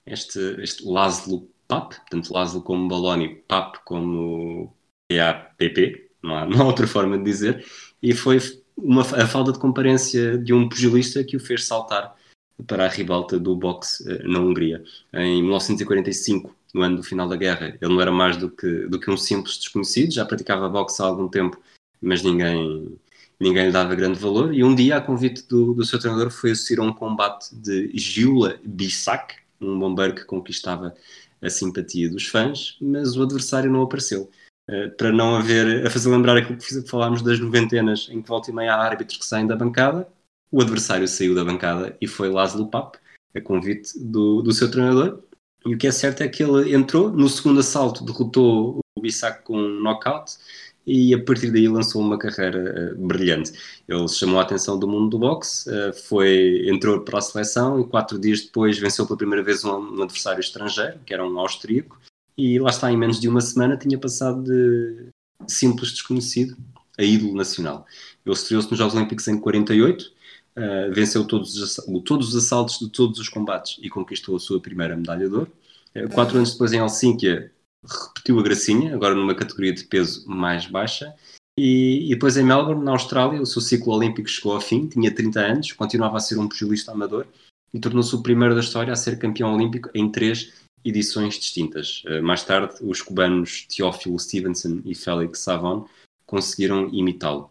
Este, 0.06 0.38
este 0.62 0.86
Laszlo 0.86 1.48
PAP, 1.68 1.94
portanto 1.94 2.32
Laszlo 2.32 2.62
como 2.62 2.88
Baloni, 2.88 3.36
PAP 3.48 3.76
como 3.84 4.74
PAPP, 5.08 6.10
não 6.22 6.36
há, 6.36 6.46
não 6.46 6.62
há 6.62 6.64
outra 6.64 6.86
forma 6.86 7.18
de 7.18 7.24
dizer, 7.24 7.64
e 8.02 8.14
foi 8.14 8.38
uma, 8.76 9.02
a 9.02 9.26
falta 9.26 9.52
de 9.52 9.58
comparência 9.58 10.36
de 10.38 10.52
um 10.52 10.68
pugilista 10.68 11.22
que 11.24 11.36
o 11.36 11.40
fez 11.40 11.64
saltar 11.64 12.14
para 12.66 12.84
a 12.84 12.88
ribalta 12.88 13.38
do 13.38 13.56
boxe 13.56 14.04
eh, 14.10 14.22
na 14.24 14.38
Hungria. 14.38 14.82
Em 15.12 15.42
1945, 15.42 16.54
no 16.72 16.82
ano 16.82 16.96
do 16.96 17.02
final 17.02 17.28
da 17.28 17.36
guerra, 17.36 17.76
ele 17.80 17.92
não 17.92 18.00
era 18.00 18.12
mais 18.12 18.36
do 18.36 18.50
que, 18.50 18.86
do 18.86 18.98
que 18.98 19.10
um 19.10 19.16
simples 19.16 19.58
desconhecido, 19.58 20.12
já 20.12 20.24
praticava 20.24 20.68
boxe 20.68 21.02
há 21.02 21.06
algum 21.06 21.28
tempo, 21.28 21.60
mas 22.00 22.22
ninguém, 22.22 22.96
ninguém 23.40 23.66
lhe 23.66 23.72
dava 23.72 23.94
grande 23.94 24.18
valor. 24.18 24.54
E 24.54 24.62
um 24.62 24.74
dia, 24.74 24.96
a 24.96 25.00
convite 25.00 25.46
do, 25.48 25.74
do 25.74 25.84
seu 25.84 25.98
treinador, 25.98 26.30
foi 26.30 26.52
assistir 26.52 26.78
a 26.78 26.82
um 26.82 26.92
combate 26.92 27.54
de 27.54 27.90
Giula 27.94 28.58
Bissak, 28.64 29.34
um 29.60 29.78
bombeiro 29.78 30.14
que 30.14 30.24
conquistava 30.24 30.94
a 31.42 31.50
simpatia 31.50 32.10
dos 32.10 32.26
fãs, 32.26 32.76
mas 32.80 33.16
o 33.16 33.22
adversário 33.22 33.70
não 33.70 33.82
apareceu. 33.82 34.30
Uh, 34.68 34.90
para 34.96 35.12
não 35.12 35.36
haver, 35.36 35.86
a 35.86 35.90
fazer 35.90 36.08
lembrar 36.08 36.36
aquilo 36.36 36.58
que 36.58 36.88
falámos 36.88 37.22
das 37.22 37.38
noventenas, 37.38 38.08
em 38.10 38.22
que 38.22 38.28
volta 38.28 38.50
e 38.50 38.54
meia 38.54 38.74
há 38.74 38.82
árbitros 38.82 39.18
que 39.18 39.26
saem 39.26 39.46
da 39.46 39.54
bancada, 39.56 40.08
o 40.50 40.60
adversário 40.60 41.06
saiu 41.06 41.34
da 41.34 41.44
bancada 41.44 41.96
e 42.00 42.06
foi 42.06 42.30
Laszlo 42.30 42.70
Papp, 42.70 42.98
a 43.34 43.40
convite 43.40 43.98
do, 43.98 44.40
do 44.40 44.52
seu 44.52 44.70
treinador. 44.70 45.22
E 45.66 45.74
o 45.74 45.78
que 45.78 45.86
é 45.86 45.90
certo 45.90 46.22
é 46.22 46.28
que 46.28 46.42
ele 46.42 46.74
entrou, 46.74 47.10
no 47.10 47.28
segundo 47.28 47.60
assalto 47.60 48.04
derrotou 48.04 48.78
o 48.96 49.00
Bissac 49.00 49.42
com 49.42 49.56
um 49.56 49.80
knockout 49.80 50.36
e 50.86 51.14
a 51.14 51.22
partir 51.22 51.50
daí 51.50 51.66
lançou 51.66 52.02
uma 52.02 52.18
carreira 52.18 52.94
uh, 52.94 53.06
brilhante. 53.06 53.52
Ele 53.88 54.06
chamou 54.08 54.38
a 54.38 54.42
atenção 54.42 54.78
do 54.78 54.86
mundo 54.86 55.10
do 55.10 55.18
boxe, 55.18 55.68
uh, 55.70 55.92
foi, 55.92 56.68
entrou 56.68 57.00
para 57.00 57.18
a 57.18 57.22
seleção 57.22 57.80
e 57.80 57.86
quatro 57.86 58.18
dias 58.18 58.42
depois 58.42 58.78
venceu 58.78 59.06
pela 59.06 59.16
primeira 59.16 59.42
vez 59.42 59.64
um, 59.64 59.70
um, 59.70 60.02
adversário 60.02 60.40
estrangeiro, 60.40 60.98
que 61.06 61.14
era 61.14 61.26
um 61.26 61.38
austríaco, 61.38 61.98
e 62.36 62.58
lá 62.58 62.70
está, 62.70 62.90
em 62.90 62.96
menos 62.96 63.20
de 63.20 63.28
uma 63.28 63.40
semana 63.40 63.76
tinha 63.76 63.98
passado 63.98 64.42
de 64.42 65.08
simples 65.46 65.92
desconhecido 65.92 66.56
a 66.98 67.02
ídolo 67.02 67.34
nacional. 67.34 67.86
Ele 68.24 68.34
estreou-se 68.34 68.68
nos 68.70 68.78
Jogos 68.78 68.94
Olímpicos 68.94 69.26
em 69.28 69.38
48, 69.38 70.02
uh, 70.02 70.92
venceu 70.92 71.24
todos 71.24 71.56
os, 71.56 71.76
todos 72.04 72.28
os 72.28 72.44
assaltos 72.44 72.78
de 72.78 72.90
todos 72.90 73.18
os 73.18 73.28
combates 73.28 73.78
e 73.82 73.88
conquistou 73.88 74.36
a 74.36 74.40
sua 74.40 74.60
primeira 74.60 74.94
medalha 74.96 75.28
de 75.28 75.34
ouro. 75.34 75.52
quatro 76.12 76.36
anos 76.36 76.52
depois 76.52 76.72
em 76.72 76.78
Helsínquia 76.78 77.50
repetiu 77.86 78.38
a 78.38 78.42
gracinha, 78.42 78.94
agora 78.94 79.14
numa 79.14 79.34
categoria 79.34 79.72
de 79.72 79.84
peso 79.84 80.24
mais 80.28 80.66
baixa. 80.66 81.14
E, 81.58 82.06
e, 82.06 82.08
depois 82.10 82.36
em 82.36 82.44
Melbourne, 82.44 82.82
na 82.82 82.92
Austrália, 82.92 83.40
o 83.40 83.46
seu 83.46 83.62
ciclo 83.62 83.94
olímpico 83.94 84.28
chegou 84.28 84.54
ao 84.54 84.60
fim, 84.60 84.88
tinha 84.88 85.14
30 85.14 85.40
anos, 85.40 85.72
continuava 85.72 86.16
a 86.16 86.20
ser 86.20 86.38
um 86.38 86.48
pugilista 86.48 86.90
amador 86.90 87.26
e 87.72 87.78
tornou-se 87.78 88.14
o 88.14 88.22
primeiro 88.22 88.54
da 88.54 88.60
história 88.60 88.92
a 88.92 88.96
ser 88.96 89.18
campeão 89.18 89.54
olímpico 89.54 89.88
em 89.94 90.10
três 90.10 90.52
edições 90.84 91.38
distintas. 91.38 92.02
Uh, 92.04 92.22
mais 92.22 92.42
tarde, 92.44 92.74
os 92.82 93.00
cubanos 93.00 93.66
Teófilo 93.66 94.18
Stevenson 94.18 94.80
e 94.84 94.94
Félix 94.94 95.40
Savon 95.40 95.86
conseguiram 96.26 96.88
imitá-lo. 96.92 97.50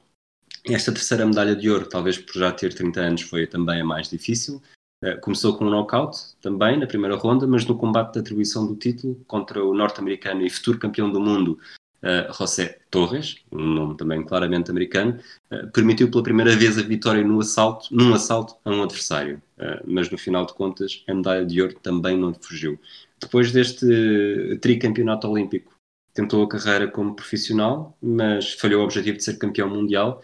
Esta 0.65 0.93
terceira 0.93 1.26
medalha 1.26 1.56
de 1.56 1.69
ouro, 1.69 1.88
talvez 1.88 2.17
por 2.17 2.34
já 2.34 2.52
ter 2.52 2.74
30 2.74 3.02
anos, 3.02 3.22
foi 3.22 3.46
também 3.48 3.82
a 3.82 3.86
mais 3.86 4.10
difícil. 4.10 4.62
Eh, 5.04 5.18
começou 5.18 5.58
com 5.58 5.66
um 5.66 5.70
knockout 5.70 6.18
também 6.42 6.80
na 6.80 6.88
primeira 6.88 7.18
ronda, 7.18 7.46
mas 7.46 7.66
no 7.66 7.78
combate 7.78 8.13
de 8.13 8.20
atribuição 8.20 8.66
do 8.66 8.74
título 8.74 9.22
contra 9.28 9.62
o 9.62 9.74
norte-americano 9.74 10.42
e 10.44 10.50
futuro 10.50 10.80
campeão 10.80 11.12
do 11.12 11.20
mundo 11.20 11.60
uh, 12.02 12.34
José 12.34 12.80
Torres, 12.89 13.36
um 13.52 13.66
nome 13.66 13.98
também 13.98 14.24
claramente 14.24 14.72
americano, 14.72 15.20
uh, 15.52 15.70
permitiu 15.72 16.10
pela 16.10 16.24
primeira 16.24 16.56
vez 16.56 16.78
a 16.78 16.82
vitória 16.84 17.22
no 17.22 17.42
assalto, 17.42 17.94
num 17.94 18.13
assalto 18.13 18.56
a 18.63 18.70
um 18.70 18.82
adversário. 18.82 19.42
Uh, 19.58 19.84
mas 19.86 20.10
no 20.10 20.18
final 20.18 20.46
de 20.46 20.54
contas, 20.54 21.04
a 21.06 21.13
medalha 21.13 21.46
de 21.46 21.62
ouro 21.62 21.76
também 21.84 22.18
não 22.18 22.34
fugiu. 22.34 22.80
Depois 23.20 23.52
deste 23.52 24.58
tricampeonato 24.62 25.28
olímpico, 25.28 25.74
tentou 26.13 26.44
a 26.44 26.48
carreira 26.48 26.88
como 26.88 27.13
profissional, 27.13 27.98
mas 28.02 28.54
falhou 28.54 28.82
o 28.82 28.86
objetivo 28.86 29.18
de 29.18 29.24
ser 29.24 29.38
campeão 29.38 29.70
mundial 29.70 30.22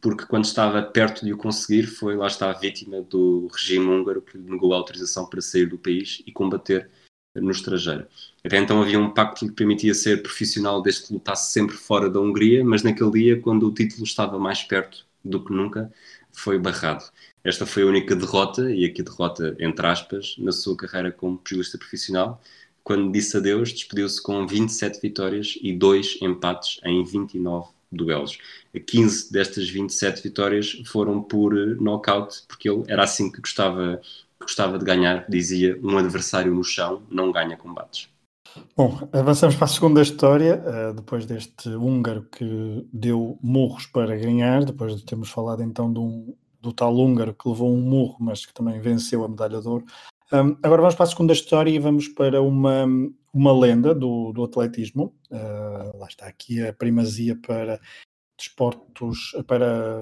porque 0.00 0.26
quando 0.26 0.44
estava 0.44 0.82
perto 0.82 1.24
de 1.24 1.32
o 1.32 1.36
conseguir, 1.36 1.86
foi 1.86 2.16
lá 2.16 2.26
está 2.26 2.52
vítima 2.52 3.02
do 3.02 3.48
regime 3.52 3.86
húngaro 3.86 4.22
que 4.22 4.38
lhe 4.38 4.50
negou 4.50 4.72
a 4.72 4.76
autorização 4.76 5.26
para 5.26 5.40
sair 5.40 5.66
do 5.66 5.78
país 5.78 6.22
e 6.26 6.32
combater 6.32 6.90
no 7.34 7.50
estrangeiro. 7.50 8.06
Até 8.44 8.58
então 8.58 8.80
havia 8.80 8.98
um 8.98 9.12
pacto 9.12 9.46
que 9.46 9.52
permitia 9.52 9.94
ser 9.94 10.22
profissional 10.22 10.80
desde 10.80 11.06
que 11.06 11.14
lutasse 11.14 11.52
sempre 11.52 11.76
fora 11.76 12.08
da 12.08 12.20
Hungria, 12.20 12.64
mas 12.64 12.82
naquele 12.82 13.10
dia, 13.10 13.40
quando 13.40 13.66
o 13.66 13.74
título 13.74 14.04
estava 14.04 14.38
mais 14.38 14.62
perto 14.62 15.06
do 15.24 15.44
que 15.44 15.52
nunca, 15.52 15.92
foi 16.32 16.58
barrado. 16.58 17.04
Esta 17.42 17.66
foi 17.66 17.82
a 17.82 17.86
única 17.86 18.14
derrota, 18.14 18.70
e 18.72 18.84
aqui 18.84 19.02
derrota 19.02 19.56
entre 19.58 19.86
aspas, 19.86 20.36
na 20.38 20.52
sua 20.52 20.76
carreira 20.76 21.10
como 21.10 21.38
pugilista 21.38 21.78
profissional. 21.78 22.40
Quando 22.82 23.10
disse 23.10 23.36
adeus, 23.36 23.72
despediu-se 23.72 24.22
com 24.22 24.46
27 24.46 25.00
vitórias 25.00 25.58
e 25.60 25.72
2 25.72 26.18
empates 26.22 26.78
em 26.84 27.02
29 27.02 27.73
duelos. 27.94 28.38
15 28.86 29.32
destas 29.32 29.68
27 29.68 30.22
vitórias 30.22 30.82
foram 30.86 31.22
por 31.22 31.54
knockout, 31.80 32.42
porque 32.48 32.68
ele 32.68 32.82
era 32.88 33.04
assim 33.04 33.30
que 33.30 33.40
gostava, 33.40 34.00
que 34.38 34.46
gostava 34.46 34.78
de 34.78 34.84
ganhar. 34.84 35.24
Dizia: 35.28 35.78
um 35.82 35.96
adversário 35.96 36.52
no 36.52 36.64
chão 36.64 37.02
não 37.10 37.30
ganha 37.32 37.56
combates. 37.56 38.08
Bom, 38.76 39.08
avançamos 39.12 39.56
para 39.56 39.64
a 39.64 39.68
segunda 39.68 40.00
história, 40.00 40.62
uh, 40.64 40.94
depois 40.94 41.26
deste 41.26 41.68
húngaro 41.70 42.22
que 42.30 42.86
deu 42.92 43.38
murros 43.42 43.86
para 43.86 44.16
ganhar, 44.16 44.64
depois 44.64 44.96
de 44.96 45.04
termos 45.04 45.28
falado 45.28 45.62
então 45.62 45.86
um, 45.86 46.34
do 46.60 46.72
tal 46.72 46.94
húngaro 46.96 47.34
que 47.34 47.48
levou 47.48 47.74
um 47.74 47.80
murro, 47.80 48.16
mas 48.20 48.46
que 48.46 48.54
também 48.54 48.80
venceu 48.80 49.24
a 49.24 49.28
medalha 49.28 49.60
de 49.60 49.68
ouro. 49.68 49.84
Agora 50.62 50.82
vamos 50.82 50.94
para 50.94 51.04
a 51.04 51.08
segunda 51.08 51.32
história 51.32 51.70
e 51.70 51.78
vamos 51.78 52.08
para 52.08 52.40
uma, 52.42 52.86
uma 53.34 53.52
lenda 53.52 53.92
do, 53.92 54.32
do 54.32 54.44
atletismo. 54.44 55.12
Uh, 55.30 55.98
lá 55.98 56.06
está 56.06 56.26
aqui 56.26 56.64
a 56.64 56.72
primazia 56.72 57.36
para 57.36 57.80
desportos, 58.38 59.34
para 59.46 60.00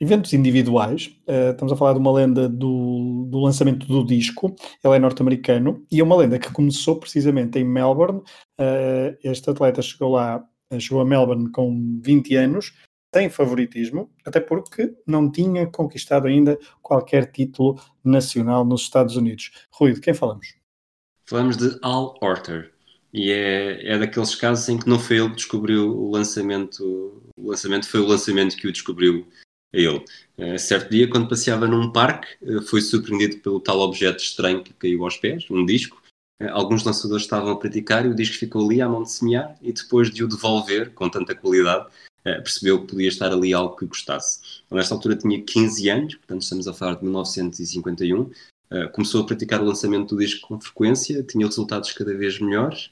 eventos 0.00 0.32
individuais. 0.32 1.06
Uh, 1.28 1.52
estamos 1.52 1.72
a 1.72 1.76
falar 1.76 1.92
de 1.92 2.00
uma 2.00 2.12
lenda 2.12 2.48
do, 2.48 3.26
do 3.30 3.38
lançamento 3.38 3.86
do 3.86 4.04
disco. 4.04 4.54
Ele 4.82 4.96
é 4.96 4.98
norte-americano 4.98 5.86
e 5.90 6.00
é 6.00 6.02
uma 6.02 6.16
lenda 6.16 6.38
que 6.38 6.52
começou 6.52 6.98
precisamente 6.98 7.60
em 7.60 7.64
Melbourne. 7.64 8.18
Uh, 8.60 9.16
este 9.22 9.48
atleta 9.48 9.80
chegou 9.80 10.10
lá, 10.10 10.44
chegou 10.80 11.00
a 11.00 11.04
Melbourne 11.04 11.50
com 11.52 12.00
20 12.02 12.34
anos, 12.34 12.74
tem 13.12 13.30
favoritismo, 13.30 14.10
até 14.26 14.40
porque 14.40 14.92
não 15.06 15.30
tinha 15.30 15.66
conquistado 15.68 16.26
ainda 16.26 16.58
qualquer 16.82 17.30
título 17.30 17.80
nacional 18.04 18.64
nos 18.64 18.82
Estados 18.82 19.16
Unidos. 19.16 19.52
Rui, 19.70 19.92
de 19.92 20.00
quem 20.00 20.12
falamos? 20.12 20.65
Falamos 21.28 21.56
de 21.56 21.76
Al 21.82 22.16
Orter. 22.20 22.72
E 23.12 23.32
é, 23.32 23.94
é 23.94 23.98
daqueles 23.98 24.34
casos 24.34 24.68
em 24.68 24.78
que 24.78 24.88
não 24.88 24.98
foi 24.98 25.18
ele 25.18 25.30
que 25.30 25.36
descobriu 25.36 25.90
o 25.90 26.10
lançamento, 26.10 27.20
o 27.36 27.50
lançamento 27.50 27.88
foi 27.88 28.00
o 28.00 28.06
lançamento 28.06 28.56
que 28.56 28.68
o 28.68 28.72
descobriu 28.72 29.26
a 29.74 29.78
ele. 29.78 30.04
Uh, 30.38 30.58
certo 30.58 30.90
dia, 30.90 31.08
quando 31.08 31.28
passeava 31.28 31.66
num 31.66 31.90
parque, 31.90 32.28
uh, 32.42 32.62
foi 32.62 32.80
surpreendido 32.80 33.38
pelo 33.38 33.58
tal 33.58 33.80
objeto 33.80 34.22
estranho 34.22 34.62
que 34.62 34.72
caiu 34.74 35.02
aos 35.04 35.16
pés, 35.16 35.46
um 35.50 35.64
disco. 35.64 36.00
Uh, 36.40 36.50
alguns 36.50 36.84
lançadores 36.84 37.24
estavam 37.24 37.50
a 37.52 37.58
praticar 37.58 38.04
e 38.04 38.08
o 38.08 38.14
disco 38.14 38.36
ficou 38.36 38.64
ali 38.64 38.80
à 38.80 38.88
mão 38.88 39.02
de 39.02 39.10
semear 39.10 39.56
e 39.60 39.72
depois 39.72 40.10
de 40.10 40.22
o 40.22 40.28
devolver 40.28 40.92
com 40.92 41.08
tanta 41.08 41.34
qualidade, 41.34 41.86
percebeu 42.22 42.80
que 42.80 42.88
podia 42.88 43.08
estar 43.08 43.32
ali 43.32 43.54
algo 43.54 43.76
que 43.76 43.86
gostasse. 43.86 44.40
Nesta 44.68 44.94
altura 44.94 45.16
tinha 45.16 45.40
15 45.40 45.88
anos, 45.88 46.14
portanto 46.16 46.42
estamos 46.42 46.66
a 46.66 46.74
falar 46.74 46.96
de 46.96 47.04
1951, 47.04 48.30
começou 48.92 49.22
a 49.22 49.26
praticar 49.26 49.60
o 49.60 49.64
lançamento 49.64 50.14
do 50.14 50.20
disco 50.20 50.48
com 50.48 50.60
frequência, 50.60 51.22
tinha 51.22 51.46
resultados 51.46 51.92
cada 51.92 52.16
vez 52.16 52.38
melhores, 52.40 52.90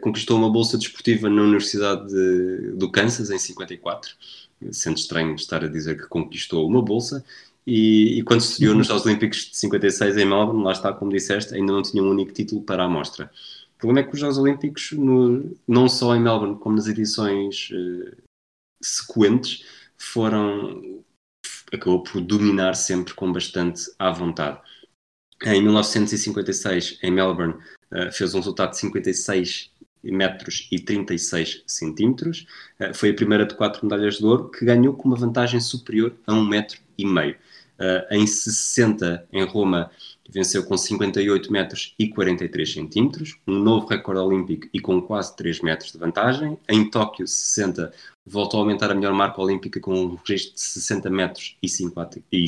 conquistou 0.00 0.36
uma 0.38 0.50
bolsa 0.50 0.78
desportiva 0.78 1.28
na 1.28 1.42
Universidade 1.42 2.08
de, 2.08 2.72
do 2.72 2.90
Kansas 2.90 3.30
em 3.30 3.38
54, 3.38 4.10
sendo 4.70 4.96
estranho 4.96 5.34
estar 5.34 5.64
a 5.64 5.68
dizer 5.68 6.00
que 6.00 6.08
conquistou 6.08 6.66
uma 6.68 6.82
bolsa, 6.82 7.24
e, 7.66 8.18
e 8.18 8.22
quando 8.22 8.40
se 8.40 8.52
estreou 8.52 8.74
nos 8.76 8.86
Jogos 8.86 9.04
Olímpicos 9.04 9.38
de 9.50 9.56
56 9.56 10.16
em 10.16 10.24
Melbourne, 10.24 10.62
lá 10.62 10.70
está, 10.70 10.92
como 10.92 11.10
disseste, 11.10 11.54
ainda 11.54 11.72
não 11.72 11.82
tinha 11.82 12.02
um 12.02 12.10
único 12.10 12.32
título 12.32 12.62
para 12.62 12.84
a 12.84 12.86
amostra. 12.86 13.30
O 13.74 13.78
problema 13.78 14.00
é 14.00 14.08
que 14.08 14.14
os 14.14 14.20
Jogos 14.20 14.38
Olímpicos, 14.38 14.92
no, 14.92 15.56
não 15.66 15.88
só 15.88 16.14
em 16.14 16.20
Melbourne, 16.20 16.56
como 16.58 16.76
nas 16.76 16.86
edições 16.86 17.70
uh, 17.72 18.16
sequentes, 18.80 19.64
foram. 19.98 21.02
acabou 21.72 22.02
por 22.04 22.20
dominar 22.20 22.74
sempre 22.74 23.14
com 23.14 23.32
bastante 23.32 23.82
à 23.98 24.10
vontade. 24.12 24.60
Em 25.44 25.62
1956, 25.62 26.98
em 27.02 27.10
Melbourne, 27.10 27.54
uh, 27.92 28.10
fez 28.12 28.34
um 28.34 28.38
resultado 28.38 28.70
de 28.70 28.78
56 28.78 29.70
metros 30.02 30.68
e 30.72 30.78
36 30.78 31.62
centímetros. 31.66 32.46
Uh, 32.80 32.94
foi 32.94 33.10
a 33.10 33.14
primeira 33.14 33.44
de 33.44 33.54
quatro 33.54 33.84
medalhas 33.84 34.18
de 34.18 34.24
ouro 34.24 34.50
que 34.50 34.64
ganhou 34.64 34.94
com 34.94 35.08
uma 35.08 35.16
vantagem 35.16 35.60
superior 35.60 36.14
a 36.26 36.32
um 36.32 36.44
metro 36.44 36.80
e 36.96 37.04
meio. 37.04 37.36
Uh, 37.78 38.14
em 38.14 38.26
60, 38.26 39.26
em 39.30 39.44
Roma, 39.44 39.90
venceu 40.30 40.64
com 40.64 40.76
58 40.76 41.52
metros 41.52 41.94
e 41.98 42.08
43 42.08 42.72
centímetros, 42.72 43.36
um 43.46 43.58
novo 43.58 43.86
recorde 43.86 44.20
olímpico 44.20 44.68
e 44.72 44.80
com 44.80 45.00
quase 45.00 45.36
3 45.36 45.60
metros 45.60 45.92
de 45.92 45.98
vantagem. 45.98 46.58
Em 46.68 46.88
Tóquio, 46.88 47.26
60, 47.26 47.92
voltou 48.26 48.58
a 48.58 48.62
aumentar 48.64 48.90
a 48.90 48.94
melhor 48.94 49.12
marca 49.14 49.40
olímpica 49.40 49.78
com 49.78 49.94
um 49.94 50.18
registro 50.26 50.54
de 50.54 50.60
60 50.60 51.08
metros 51.10 51.56
e 51.62 51.68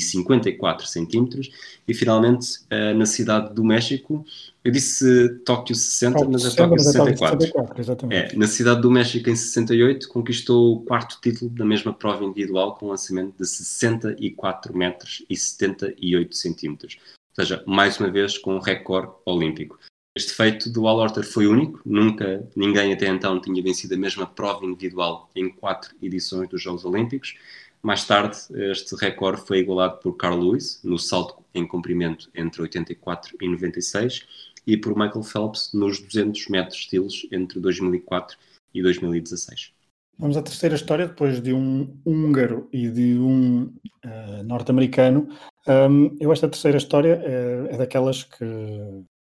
54 0.00 0.86
centímetros. 0.86 1.50
E 1.86 1.94
finalmente, 1.94 2.58
uh, 2.64 2.96
na 2.96 3.06
cidade 3.06 3.54
do 3.54 3.62
México, 3.64 4.24
eu 4.64 4.72
disse 4.72 5.28
Tóquio 5.44 5.74
60, 5.74 6.24
mas 6.28 6.44
é 6.44 6.50
Tóquio 6.56 6.80
64. 6.80 7.40
64 7.40 8.12
é, 8.12 8.34
na 8.36 8.48
cidade 8.48 8.82
do 8.82 8.90
México, 8.90 9.30
em 9.30 9.36
68, 9.36 10.08
conquistou 10.08 10.74
o 10.74 10.80
quarto 10.80 11.18
título 11.22 11.50
da 11.50 11.64
mesma 11.64 11.92
prova 11.92 12.24
individual 12.24 12.74
com 12.74 12.86
um 12.86 12.88
lançamento 12.90 13.34
de 13.38 13.46
64 13.46 14.76
metros 14.76 15.24
e 15.30 15.36
78 15.36 16.36
centímetros. 16.36 16.98
Seja, 17.38 17.62
mais 17.68 18.00
uma 18.00 18.10
vez 18.10 18.36
com 18.36 18.56
um 18.56 18.58
recorde 18.58 19.12
olímpico. 19.24 19.78
Este 20.16 20.32
feito 20.32 20.68
do 20.68 20.88
Al 20.88 20.96
Orter 20.96 21.22
foi 21.22 21.46
único, 21.46 21.80
nunca 21.86 22.44
ninguém 22.56 22.92
até 22.92 23.06
então 23.06 23.40
tinha 23.40 23.62
vencido 23.62 23.94
a 23.94 23.96
mesma 23.96 24.26
prova 24.26 24.66
individual 24.66 25.30
em 25.36 25.48
quatro 25.48 25.94
edições 26.02 26.48
dos 26.48 26.60
Jogos 26.60 26.84
Olímpicos. 26.84 27.36
Mais 27.80 28.04
tarde, 28.04 28.36
este 28.72 28.96
recorde 28.96 29.46
foi 29.46 29.60
igualado 29.60 30.00
por 30.00 30.16
Carl 30.16 30.36
Lewis 30.36 30.80
no 30.82 30.98
salto 30.98 31.36
em 31.54 31.64
comprimento 31.64 32.28
entre 32.34 32.60
84 32.60 33.36
e 33.40 33.48
96 33.48 34.26
e 34.66 34.76
por 34.76 34.98
Michael 34.98 35.22
Phelps 35.22 35.70
nos 35.72 36.00
200 36.00 36.48
metros 36.48 36.80
estilos 36.80 37.24
entre 37.30 37.60
2004 37.60 38.36
e 38.74 38.82
2016. 38.82 39.77
Vamos 40.18 40.36
à 40.36 40.42
terceira 40.42 40.74
história, 40.74 41.06
depois 41.06 41.40
de 41.40 41.52
um 41.52 41.96
húngaro 42.04 42.68
e 42.72 42.90
de 42.90 43.16
um 43.18 43.72
uh, 44.04 44.42
norte-americano. 44.44 45.28
Um, 45.66 46.16
eu 46.18 46.32
esta 46.32 46.48
terceira 46.48 46.76
história 46.76 47.22
é, 47.24 47.74
é 47.74 47.76
daquelas 47.76 48.24
que 48.24 48.44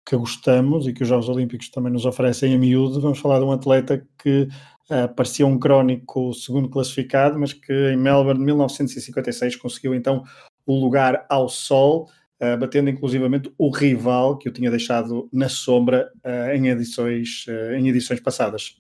que 0.06 0.18
gostamos 0.18 0.88
e 0.88 0.94
que 0.94 1.04
os 1.04 1.08
Jogos 1.08 1.30
Olímpicos 1.30 1.70
também 1.70 1.94
nos 1.94 2.06
oferecem 2.06 2.54
a 2.54 2.58
miúdo, 2.58 3.00
vamos 3.00 3.20
falar 3.20 3.40
de 3.40 3.46
um 3.46 3.52
atleta 3.52 4.06
que 4.22 4.48
uh, 4.90 5.16
parecia 5.16 5.46
um 5.46 5.58
crónico 5.58 6.34
segundo 6.34 6.68
classificado, 6.68 7.40
mas 7.40 7.54
que 7.54 7.72
em 7.72 7.98
Melbourne, 7.98 8.44
1956, 8.44 9.56
conseguiu 9.56 9.96
então 9.96 10.24
o 10.66 10.78
lugar 10.78 11.26
ao 11.30 11.48
sol, 11.48 12.10
uh, 12.42 12.58
batendo 12.60 12.90
inclusivamente 12.90 13.54
o 13.58 13.70
rival 13.70 14.38
que 14.38 14.50
o 14.50 14.52
tinha 14.52 14.72
deixado 14.72 15.30
na 15.32 15.48
sombra 15.48 16.10
em, 16.54 16.68
edições, 16.68 17.46
em 17.78 17.88
edições 17.88 18.20
passadas. 18.20 18.76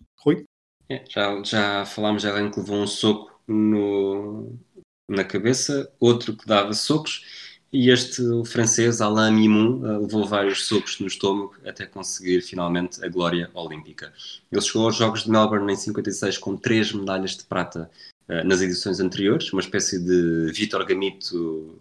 Já, 1.09 1.43
já 1.43 1.85
falámos 1.85 2.21
de 2.21 2.29
alguém 2.29 2.49
que 2.49 2.59
levou 2.59 2.77
um 2.77 2.87
soco 2.87 3.31
no, 3.47 4.53
na 5.09 5.23
cabeça, 5.23 5.91
outro 5.99 6.35
que 6.35 6.45
dava 6.45 6.73
socos 6.73 7.23
e 7.73 7.89
este 7.89 8.21
o 8.21 8.43
francês, 8.43 8.99
Alain 8.99 9.33
Mimon, 9.33 9.85
eh, 9.85 9.97
levou 9.99 10.27
vários 10.27 10.65
socos 10.65 10.99
no 10.99 11.07
estômago 11.07 11.55
até 11.65 11.85
conseguir 11.85 12.41
finalmente 12.41 13.03
a 13.03 13.07
glória 13.07 13.49
olímpica. 13.53 14.11
Ele 14.51 14.61
chegou 14.61 14.85
aos 14.85 14.97
Jogos 14.97 15.23
de 15.23 15.31
Melbourne 15.31 15.71
em 15.71 15.75
56 15.77 16.37
com 16.37 16.57
três 16.57 16.91
medalhas 16.91 17.37
de 17.37 17.45
prata 17.45 17.89
uh, 18.27 18.45
nas 18.45 18.61
edições 18.61 18.99
anteriores, 18.99 19.53
uma 19.53 19.61
espécie 19.61 20.03
de 20.03 20.51
Vitor 20.51 20.85
Gamito 20.85 21.79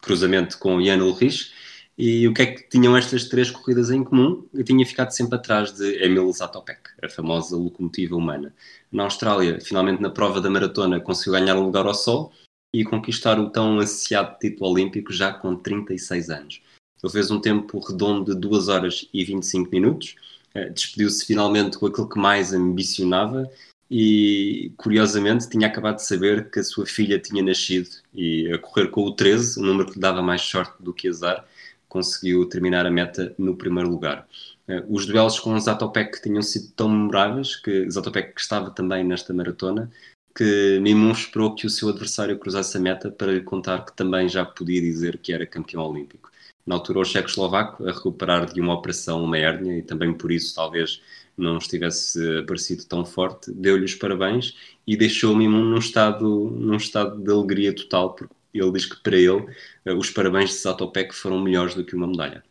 cruzamento 0.00 0.58
com 0.58 0.82
Jan 0.82 1.02
Ulrich. 1.04 1.52
E 1.98 2.28
o 2.28 2.32
que 2.32 2.42
é 2.42 2.46
que 2.46 2.68
tinham 2.68 2.96
estas 2.96 3.24
três 3.24 3.50
corridas 3.50 3.90
em 3.90 4.04
comum? 4.04 4.46
Eu 4.54 4.62
tinha 4.62 4.86
ficado 4.86 5.10
sempre 5.10 5.34
atrás 5.34 5.72
de 5.72 6.00
Emil 6.00 6.32
Zatopek, 6.32 6.78
a 7.02 7.08
famosa 7.08 7.56
locomotiva 7.56 8.14
humana. 8.14 8.54
Na 8.92 9.02
Austrália, 9.02 9.60
finalmente 9.60 10.00
na 10.00 10.08
prova 10.08 10.40
da 10.40 10.48
maratona, 10.48 11.00
conseguiu 11.00 11.32
ganhar 11.32 11.56
um 11.56 11.64
lugar 11.64 11.86
ao 11.86 11.94
sol 11.94 12.32
e 12.72 12.84
conquistar 12.84 13.40
o 13.40 13.50
tão 13.50 13.80
ansiado 13.80 14.38
título 14.38 14.70
olímpico 14.70 15.12
já 15.12 15.32
com 15.32 15.56
36 15.56 16.30
anos. 16.30 16.62
Ele 17.02 17.12
fez 17.12 17.32
um 17.32 17.40
tempo 17.40 17.80
redondo 17.80 18.32
de 18.32 18.40
2 18.40 18.68
horas 18.68 19.08
e 19.12 19.24
25 19.24 19.68
minutos, 19.68 20.14
eh, 20.54 20.68
despediu-se 20.68 21.26
finalmente 21.26 21.78
com 21.78 21.86
aquilo 21.86 22.08
que 22.08 22.18
mais 22.18 22.52
ambicionava 22.52 23.50
e, 23.90 24.72
curiosamente, 24.76 25.48
tinha 25.48 25.66
acabado 25.66 25.96
de 25.96 26.06
saber 26.06 26.48
que 26.48 26.60
a 26.60 26.64
sua 26.64 26.86
filha 26.86 27.18
tinha 27.18 27.42
nascido 27.42 27.90
e, 28.14 28.52
a 28.52 28.58
correr 28.58 28.88
com 28.88 29.02
o 29.02 29.12
13, 29.12 29.58
o 29.58 29.62
número 29.64 29.88
que 29.88 29.94
lhe 29.94 30.00
dava 30.00 30.22
mais 30.22 30.42
sorte 30.42 30.80
do 30.80 30.92
que 30.94 31.08
azar, 31.08 31.44
conseguiu 31.88 32.48
terminar 32.48 32.86
a 32.86 32.90
meta 32.90 33.34
no 33.38 33.56
primeiro 33.56 33.88
lugar. 33.90 34.26
Eh, 34.68 34.84
os 34.88 35.06
duelos 35.06 35.40
com 35.40 35.58
Zatopek 35.58 36.20
tinham 36.22 36.42
sido 36.42 36.72
tão 36.72 36.88
memoráveis 36.88 37.56
que 37.56 37.90
Zatopek, 37.90 38.34
que 38.34 38.40
estava 38.40 38.70
também 38.70 39.04
nesta 39.04 39.32
maratona, 39.32 39.90
que 40.36 40.78
Mimon 40.80 41.12
esperou 41.12 41.54
que 41.54 41.66
o 41.66 41.70
seu 41.70 41.88
adversário 41.88 42.38
cruzasse 42.38 42.76
a 42.76 42.80
meta 42.80 43.10
para 43.10 43.32
lhe 43.32 43.40
contar 43.40 43.84
que 43.84 43.96
também 43.96 44.28
já 44.28 44.44
podia 44.44 44.80
dizer 44.80 45.18
que 45.18 45.32
era 45.32 45.46
campeão 45.46 45.82
olímpico. 45.84 46.30
na 46.66 46.74
altura 46.76 47.00
o 47.00 47.04
checo-eslovaco, 47.04 47.88
a 47.88 47.92
recuperar 47.92 48.52
de 48.52 48.60
uma 48.60 48.74
operação, 48.74 49.24
uma 49.24 49.38
hérnia, 49.38 49.78
e 49.78 49.82
também 49.82 50.12
por 50.12 50.30
isso 50.30 50.54
talvez 50.54 51.00
não 51.36 51.58
estivesse 51.58 52.20
aparecido 52.38 52.84
tão 52.84 53.04
forte, 53.04 53.50
deu-lhe 53.52 53.84
os 53.84 53.94
parabéns 53.94 54.54
e 54.86 54.96
deixou-me 54.96 55.48
num 55.48 55.78
estado, 55.78 56.26
num 56.28 56.76
estado 56.76 57.22
de 57.22 57.30
alegria 57.30 57.74
total, 57.74 58.14
porque 58.14 58.34
ele 58.52 58.72
diz 58.72 58.86
que 58.86 59.02
para 59.02 59.16
ele 59.16 59.46
eh, 59.84 59.92
os 59.92 60.10
parabéns 60.10 60.50
de 60.50 60.56
Zatopek 60.56 61.14
foram 61.14 61.40
melhores 61.40 61.74
do 61.74 61.84
que 61.84 61.94
uma 61.94 62.06
medalha. 62.06 62.42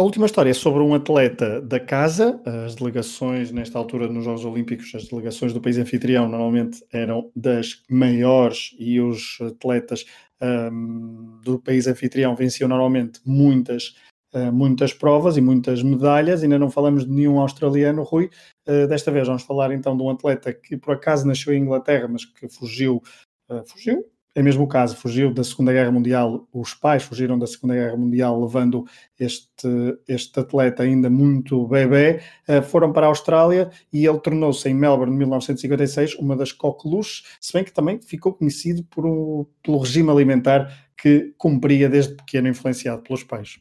A 0.00 0.02
última 0.02 0.24
história 0.24 0.48
é 0.48 0.54
sobre 0.54 0.82
um 0.82 0.94
atleta 0.94 1.60
da 1.60 1.78
casa. 1.78 2.40
As 2.64 2.74
delegações, 2.74 3.52
nesta 3.52 3.78
altura, 3.78 4.08
nos 4.08 4.24
Jogos 4.24 4.46
Olímpicos, 4.46 4.94
as 4.94 5.06
delegações 5.06 5.52
do 5.52 5.60
país 5.60 5.76
anfitrião 5.76 6.26
normalmente 6.26 6.82
eram 6.90 7.30
das 7.36 7.82
maiores 7.86 8.74
e 8.78 8.98
os 8.98 9.36
atletas 9.42 10.06
um, 10.40 11.38
do 11.44 11.58
país 11.58 11.86
anfitrião 11.86 12.34
venciam 12.34 12.66
normalmente 12.66 13.20
muitas, 13.26 13.94
uh, 14.32 14.50
muitas 14.50 14.94
provas 14.94 15.36
e 15.36 15.42
muitas 15.42 15.82
medalhas. 15.82 16.42
Ainda 16.42 16.58
não 16.58 16.70
falamos 16.70 17.04
de 17.04 17.10
nenhum 17.10 17.38
australiano, 17.38 18.02
Rui. 18.02 18.30
Uh, 18.66 18.86
desta 18.88 19.10
vez 19.10 19.26
vamos 19.26 19.42
falar 19.42 19.70
então 19.70 19.94
de 19.94 20.02
um 20.02 20.08
atleta 20.08 20.50
que 20.50 20.78
por 20.78 20.94
acaso 20.94 21.26
nasceu 21.26 21.52
em 21.52 21.60
Inglaterra, 21.60 22.08
mas 22.08 22.24
que 22.24 22.48
fugiu, 22.48 23.02
uh, 23.50 23.62
fugiu 23.66 24.02
é 24.34 24.42
mesmo 24.42 24.62
o 24.62 24.68
caso, 24.68 24.96
fugiu 24.96 25.32
da 25.34 25.42
Segunda 25.42 25.72
Guerra 25.72 25.90
Mundial, 25.90 26.48
os 26.52 26.72
pais 26.72 27.02
fugiram 27.02 27.38
da 27.38 27.46
Segunda 27.46 27.74
Guerra 27.74 27.96
Mundial, 27.96 28.40
levando 28.40 28.86
este, 29.18 29.68
este 30.06 30.38
atleta 30.38 30.84
ainda 30.84 31.10
muito 31.10 31.66
bebê, 31.66 32.20
uh, 32.48 32.62
foram 32.62 32.92
para 32.92 33.06
a 33.06 33.08
Austrália 33.08 33.70
e 33.92 34.06
ele 34.06 34.20
tornou-se 34.20 34.68
em 34.68 34.74
Melbourne, 34.74 35.12
em 35.12 35.18
1956, 35.18 36.14
uma 36.14 36.36
das 36.36 36.52
coqueluches, 36.52 37.24
se 37.40 37.52
bem 37.52 37.64
que 37.64 37.72
também 37.72 38.00
ficou 38.00 38.32
conhecido 38.32 38.84
por 38.84 39.46
pelo 39.62 39.78
regime 39.78 40.10
alimentar 40.10 40.72
que 40.96 41.34
cumpria 41.36 41.88
desde 41.88 42.14
pequeno, 42.14 42.46
influenciado 42.46 43.02
pelos 43.02 43.24
pais. 43.24 43.58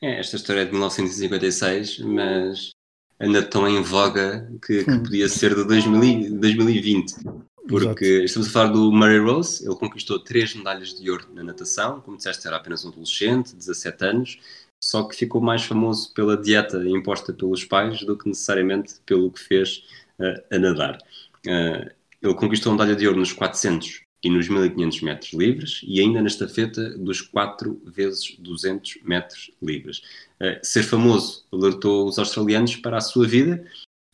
É, 0.00 0.20
esta 0.20 0.36
história 0.36 0.62
é 0.62 0.64
de 0.64 0.70
1956, 0.70 1.98
mas 2.00 2.70
ainda 3.18 3.42
tão 3.42 3.68
em 3.68 3.82
voga 3.82 4.48
que, 4.64 4.84
que 4.84 4.90
hum. 4.90 5.02
podia 5.02 5.28
ser 5.28 5.54
de 5.54 5.64
2000, 5.64 6.38
2020 6.38 7.47
porque 7.68 8.04
Exato. 8.04 8.24
estamos 8.24 8.48
a 8.48 8.50
falar 8.50 8.68
do 8.68 8.90
Murray 8.90 9.18
Rose, 9.18 9.64
ele 9.64 9.74
conquistou 9.74 10.18
três 10.18 10.54
medalhas 10.54 10.98
de 10.98 11.10
ouro 11.10 11.28
na 11.34 11.44
natação, 11.44 12.00
como 12.00 12.16
disseste, 12.16 12.46
era 12.46 12.56
apenas 12.56 12.84
um 12.84 12.88
adolescente, 12.88 13.54
17 13.54 14.04
anos, 14.04 14.38
só 14.82 15.02
que 15.02 15.14
ficou 15.14 15.40
mais 15.40 15.64
famoso 15.64 16.12
pela 16.14 16.36
dieta 16.36 16.82
imposta 16.88 17.32
pelos 17.32 17.64
pais 17.64 18.02
do 18.02 18.16
que 18.16 18.28
necessariamente 18.28 18.94
pelo 19.04 19.30
que 19.30 19.40
fez 19.40 19.84
uh, 20.18 20.54
a 20.54 20.58
nadar. 20.58 20.98
Uh, 21.46 21.90
ele 22.22 22.34
conquistou 22.34 22.70
a 22.70 22.74
medalha 22.74 22.96
de 22.96 23.06
ouro 23.06 23.18
nos 23.18 23.32
400 23.32 24.02
e 24.24 24.30
nos 24.30 24.48
1500 24.48 25.02
metros 25.02 25.32
livres 25.32 25.80
e 25.84 26.00
ainda 26.00 26.20
na 26.20 26.26
estafeta 26.26 26.90
dos 26.98 27.20
4 27.20 27.80
vezes 27.86 28.36
200 28.38 28.98
metros 29.04 29.50
livres. 29.62 29.98
Uh, 30.40 30.58
ser 30.62 30.84
famoso 30.84 31.44
alertou 31.52 32.06
os 32.08 32.18
australianos 32.18 32.76
para 32.76 32.96
a 32.96 33.00
sua 33.00 33.26
vida 33.26 33.64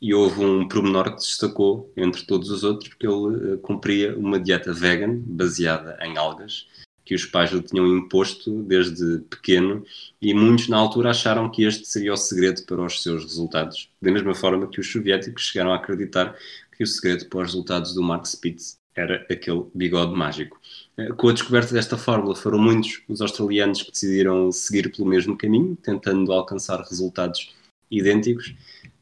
e 0.01 0.13
houve 0.13 0.45
um 0.45 0.69
promenor 0.69 1.11
que 1.11 1.17
destacou 1.17 1.93
entre 1.97 2.27
todos 2.27 2.51
os 2.51 2.65
outros 2.65 2.89
porque 2.89 3.07
ele 3.07 3.55
uh, 3.55 3.59
cumpria 3.59 4.17
uma 4.19 4.39
dieta 4.39 4.73
vegan 4.73 5.19
baseada 5.25 5.99
em 6.03 6.17
algas 6.17 6.67
que 7.05 7.15
os 7.15 7.27
pais 7.27 7.51
lhe 7.53 7.63
tinham 7.63 7.87
imposto 7.87 8.63
desde 8.63 9.19
pequeno 9.31 9.85
e 10.21 10.33
muitos 10.33 10.69
na 10.69 10.79
altura 10.79 11.11
acharam 11.11 11.51
que 11.51 11.65
este 11.65 11.87
seria 11.87 12.15
o 12.15 12.17
segredo 12.17 12.65
para 12.65 12.83
os 12.83 13.03
seus 13.03 13.23
resultados. 13.25 13.91
Da 14.01 14.11
mesma 14.11 14.35
forma 14.35 14.67
que 14.69 14.81
os 14.81 14.91
soviéticos 14.91 15.43
chegaram 15.43 15.73
a 15.73 15.77
acreditar 15.77 16.35
que 16.77 16.83
o 16.83 16.87
segredo 16.87 17.27
para 17.27 17.41
os 17.41 17.49
resultados 17.49 17.95
do 17.95 18.03
Mark 18.03 18.25
Spitz 18.27 18.77
era 18.97 19.27
aquele 19.31 19.65
bigode 19.75 20.15
mágico. 20.15 20.59
Eh, 20.97 21.13
com 21.13 21.29
a 21.29 21.33
descoberta 21.33 21.75
desta 21.75 21.99
fórmula, 21.99 22.35
foram 22.35 22.59
muitos 22.59 23.03
os 23.09 23.21
australianos 23.21 23.83
que 23.83 23.91
decidiram 23.91 24.51
seguir 24.53 24.91
pelo 24.95 25.09
mesmo 25.09 25.37
caminho, 25.37 25.77
tentando 25.77 26.33
alcançar 26.33 26.81
resultados 26.81 27.53
idênticos 27.91 28.55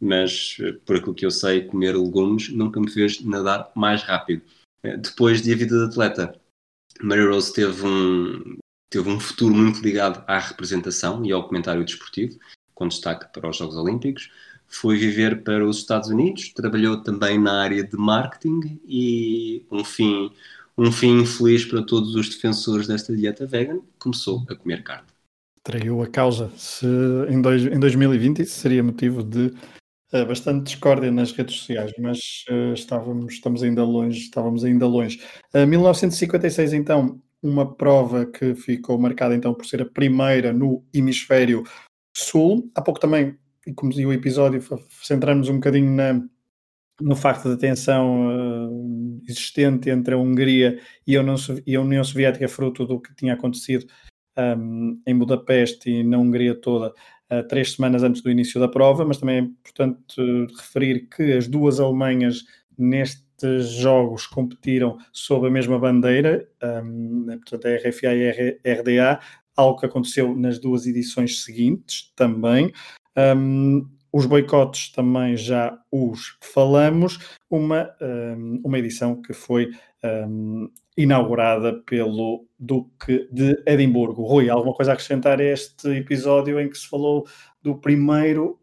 mas 0.02 0.56
eh, 0.60 0.72
por 0.84 0.96
aquilo 0.96 1.14
que 1.14 1.24
eu 1.24 1.30
sei, 1.30 1.62
comer 1.62 1.96
legumes 1.96 2.48
nunca 2.48 2.80
me 2.80 2.90
fez 2.90 3.20
nadar 3.20 3.70
mais 3.76 4.02
rápido. 4.02 4.42
Eh, 4.82 4.96
depois 4.96 5.40
de 5.40 5.52
a 5.52 5.56
vida 5.56 5.78
de 5.78 5.84
atleta, 5.84 6.34
Mary 7.00 7.24
Rose 7.24 7.52
teve 7.52 7.86
um, 7.86 8.56
teve 8.90 9.08
um 9.08 9.20
futuro 9.20 9.54
muito 9.54 9.80
ligado 9.80 10.24
à 10.26 10.40
representação 10.40 11.24
e 11.24 11.30
ao 11.30 11.46
comentário 11.46 11.84
desportivo, 11.84 12.36
com 12.74 12.88
destaque 12.88 13.32
para 13.32 13.48
os 13.48 13.56
Jogos 13.56 13.76
Olímpicos. 13.76 14.28
Foi 14.66 14.96
viver 14.96 15.44
para 15.44 15.64
os 15.64 15.78
Estados 15.78 16.08
Unidos, 16.08 16.52
trabalhou 16.52 17.00
também 17.02 17.38
na 17.38 17.62
área 17.62 17.84
de 17.84 17.96
marketing 17.96 18.80
e 18.84 19.64
um 19.70 19.84
fim, 19.84 20.32
um 20.76 20.90
fim 20.90 21.20
infeliz 21.20 21.64
para 21.64 21.82
todos 21.82 22.16
os 22.16 22.28
defensores 22.28 22.88
desta 22.88 23.14
dieta 23.14 23.46
vegan, 23.46 23.80
começou 24.00 24.44
a 24.48 24.56
comer 24.56 24.82
carne. 24.82 25.06
Traiu 25.62 26.02
a 26.02 26.08
causa. 26.08 26.50
Se 26.56 26.86
em, 27.28 27.40
dois, 27.40 27.64
em 27.66 27.78
2020 27.78 28.42
isso 28.42 28.58
seria 28.58 28.82
motivo 28.82 29.22
de 29.22 29.54
bastante 30.26 30.64
discórdia 30.64 31.10
nas 31.10 31.32
redes 31.32 31.56
sociais, 31.56 31.92
mas 31.98 32.18
uh, 32.50 32.74
estávamos, 32.74 33.34
estamos 33.34 33.62
ainda 33.62 33.82
longe, 33.82 34.18
estávamos 34.18 34.64
ainda 34.64 34.86
longe. 34.86 35.20
Uh, 35.54 35.66
1956, 35.66 36.74
então, 36.74 37.20
uma 37.42 37.74
prova 37.74 38.26
que 38.26 38.54
ficou 38.54 38.98
marcada 38.98 39.34
então 39.34 39.54
por 39.54 39.66
ser 39.66 39.82
a 39.82 39.86
primeira 39.86 40.52
no 40.52 40.84
hemisfério 40.94 41.64
sul. 42.16 42.70
Há 42.74 42.82
pouco 42.82 43.00
também, 43.00 43.36
e 43.66 43.72
como 43.72 43.90
dizia 43.90 44.06
o 44.06 44.12
episódio, 44.12 44.62
centramos 45.02 45.48
um 45.48 45.54
bocadinho 45.54 45.90
na, 45.90 46.22
no 47.00 47.16
facto 47.16 47.48
da 47.48 47.56
tensão 47.56 48.68
uh, 48.68 49.22
existente 49.28 49.90
entre 49.90 50.14
a 50.14 50.18
Hungria 50.18 50.78
e 51.06 51.16
a, 51.16 51.20
União, 51.20 51.36
e 51.66 51.74
a 51.74 51.80
União 51.80 52.04
Soviética, 52.04 52.48
fruto 52.48 52.86
do 52.86 53.00
que 53.00 53.14
tinha 53.14 53.34
acontecido 53.34 53.86
um, 54.38 55.00
em 55.06 55.16
Budapeste 55.16 55.90
e 55.90 56.04
na 56.04 56.18
Hungria 56.18 56.54
toda 56.54 56.92
três 57.44 57.72
semanas 57.72 58.02
antes 58.02 58.20
do 58.22 58.30
início 58.30 58.60
da 58.60 58.68
prova, 58.68 59.04
mas 59.04 59.18
também 59.18 59.36
é 59.36 59.40
importante 59.40 60.20
uh, 60.20 60.46
referir 60.56 61.08
que 61.08 61.32
as 61.32 61.46
duas 61.46 61.80
Alemanhas 61.80 62.44
nestes 62.76 63.68
jogos 63.68 64.26
competiram 64.26 64.98
sob 65.12 65.46
a 65.46 65.50
mesma 65.50 65.78
bandeira, 65.78 66.46
um, 66.84 67.24
né, 67.26 67.36
portanto 67.36 67.66
a 67.66 67.76
RFA 67.76 68.14
e 68.14 68.58
a 68.64 68.72
RDA, 68.72 69.20
algo 69.56 69.78
que 69.78 69.86
aconteceu 69.86 70.36
nas 70.36 70.58
duas 70.58 70.86
edições 70.86 71.44
seguintes 71.44 72.12
também. 72.16 72.72
Um, 73.16 73.88
os 74.12 74.26
boicotes 74.26 74.92
também 74.92 75.36
já 75.36 75.78
os 75.90 76.36
falamos, 76.42 77.18
uma, 77.50 77.90
uma 78.62 78.78
edição 78.78 79.22
que 79.22 79.32
foi 79.32 79.70
um, 80.28 80.68
inaugurada 80.96 81.82
pelo 81.86 82.46
Duque 82.58 83.28
de 83.32 83.62
Edimburgo. 83.66 84.24
Rui, 84.24 84.50
alguma 84.50 84.74
coisa 84.74 84.92
a 84.92 84.94
acrescentar 84.94 85.40
a 85.40 85.44
este 85.44 85.88
episódio 85.88 86.60
em 86.60 86.68
que 86.68 86.78
se 86.78 86.88
falou 86.88 87.26
do 87.62 87.76
primeiro, 87.76 88.60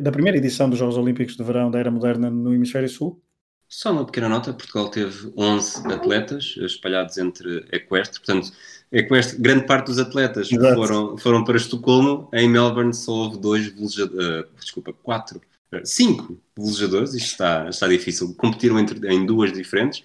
da 0.00 0.12
primeira 0.12 0.38
edição 0.38 0.70
dos 0.70 0.78
Jogos 0.78 0.96
Olímpicos 0.96 1.36
de 1.36 1.42
Verão 1.42 1.70
da 1.70 1.78
Era 1.78 1.90
Moderna 1.90 2.30
no 2.30 2.54
Hemisfério 2.54 2.88
Sul? 2.88 3.20
Só 3.68 3.90
uma 3.90 4.06
pequena 4.06 4.28
nota, 4.28 4.52
Portugal 4.52 4.88
teve 4.90 5.32
11 5.36 5.92
atletas 5.92 6.54
espalhados 6.58 7.18
entre 7.18 7.66
equestre, 7.72 8.20
portanto, 8.20 8.52
equestre, 8.92 9.40
grande 9.40 9.66
parte 9.66 9.86
dos 9.86 9.98
atletas 9.98 10.48
foram, 10.48 11.18
foram 11.18 11.42
para 11.42 11.56
Estocolmo, 11.56 12.28
em 12.32 12.48
Melbourne 12.48 12.94
só 12.94 13.10
houve 13.10 13.38
dois 13.38 13.66
velejadores, 13.66 14.46
uh, 14.46 14.48
desculpa, 14.60 14.92
quatro, 14.92 15.40
uh, 15.72 15.84
cinco 15.84 16.40
velejadores, 16.56 17.12
isto 17.14 17.26
está, 17.32 17.68
está 17.68 17.88
difícil, 17.88 18.32
competiram 18.36 18.78
entre, 18.78 19.04
em 19.12 19.26
duas 19.26 19.52
diferentes, 19.52 20.04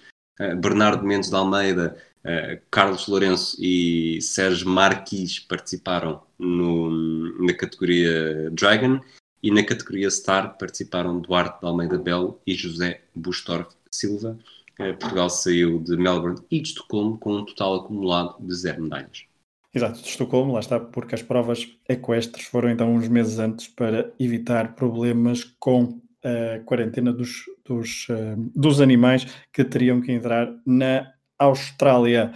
Bernardo 0.56 1.04
Mendes 1.06 1.30
de 1.30 1.36
Almeida, 1.36 1.96
Carlos 2.70 3.08
Lourenço 3.08 3.56
e 3.60 4.20
Sérgio 4.22 4.68
Marquis 4.68 5.40
participaram 5.40 6.22
no, 6.38 6.90
na 7.44 7.52
categoria 7.52 8.50
Dragon, 8.50 9.00
e 9.42 9.50
na 9.50 9.64
categoria 9.64 10.08
Star 10.08 10.56
participaram 10.56 11.20
Duarte 11.20 11.60
de 11.60 11.66
Almeida 11.66 11.98
Belo 11.98 12.40
e 12.46 12.54
José 12.54 13.02
Bustorf 13.14 13.74
Silva. 13.90 14.38
Eh, 14.78 14.92
Portugal 14.92 15.28
saiu 15.28 15.80
de 15.80 15.96
Melbourne 15.96 16.40
e 16.50 16.60
de 16.60 16.68
Estocolmo 16.68 17.18
com 17.18 17.38
um 17.38 17.44
total 17.44 17.74
acumulado 17.76 18.36
de 18.40 18.54
zero 18.54 18.82
medalhas. 18.82 19.24
Exato, 19.74 20.00
de 20.00 20.08
Estocolmo, 20.08 20.52
lá 20.52 20.60
está, 20.60 20.78
porque 20.78 21.14
as 21.14 21.22
provas 21.22 21.68
equestres 21.88 22.46
foram 22.46 22.70
então 22.70 22.94
uns 22.94 23.08
meses 23.08 23.38
antes 23.38 23.66
para 23.66 24.12
evitar 24.18 24.74
problemas 24.74 25.44
com 25.58 26.00
a 26.24 26.60
quarentena 26.60 27.12
dos, 27.12 27.44
dos, 27.64 28.08
uh, 28.08 28.50
dos 28.54 28.80
animais 28.80 29.26
que 29.52 29.64
teriam 29.64 30.00
que 30.00 30.12
entrar 30.12 30.52
na 30.66 31.12
Austrália. 31.38 32.32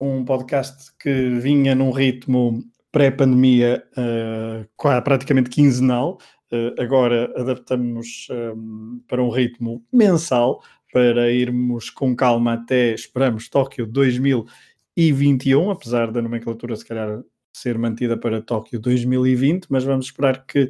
Um 0.00 0.24
podcast 0.24 0.92
que 0.98 1.30
vinha 1.40 1.74
num 1.74 1.90
ritmo 1.90 2.64
pré-pandemia 2.92 3.82
uh, 3.96 5.02
praticamente 5.02 5.48
quinzenal, 5.48 6.18
uh, 6.52 6.80
agora 6.80 7.32
adaptamos 7.40 8.28
um, 8.30 8.98
eh, 9.00 9.04
para 9.08 9.22
um 9.22 9.30
ritmo 9.30 9.82
mensal, 9.90 10.62
para 10.92 11.30
irmos 11.32 11.88
com 11.88 12.14
calma 12.14 12.52
até, 12.52 12.92
esperamos, 12.92 13.48
Tóquio 13.48 13.86
2021, 13.86 15.70
apesar 15.70 16.12
da 16.12 16.20
nomenclatura 16.20 16.76
se 16.76 16.84
calhar 16.84 17.22
ser 17.52 17.78
mantida 17.78 18.16
para 18.16 18.42
Tóquio 18.42 18.78
2020, 18.78 19.66
mas 19.70 19.84
vamos 19.84 20.06
esperar 20.06 20.44
que, 20.46 20.68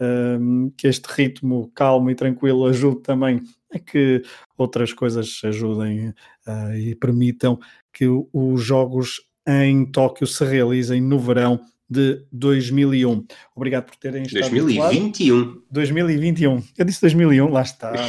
um, 0.00 0.70
que 0.76 0.86
este 0.88 1.06
ritmo 1.06 1.70
calmo 1.74 2.10
e 2.10 2.14
tranquilo 2.14 2.66
ajude 2.66 3.00
também 3.00 3.42
a 3.72 3.78
que 3.78 4.22
outras 4.56 4.92
coisas 4.92 5.40
ajudem 5.44 6.08
uh, 6.08 6.74
e 6.76 6.94
permitam 6.94 7.58
que 7.92 8.06
os 8.32 8.62
jogos 8.62 9.20
em 9.46 9.84
Tóquio 9.86 10.26
se 10.26 10.44
realizem 10.44 11.00
no 11.00 11.18
verão 11.18 11.60
de 11.88 12.24
2001. 12.30 13.26
Obrigado 13.54 13.86
por 13.86 13.96
terem 13.96 14.22
estado 14.22 14.50
2021. 14.50 15.62
2021. 15.70 16.62
Eu 16.78 16.84
disse 16.84 17.00
2001, 17.00 17.48
lá 17.48 17.62
está. 17.62 17.92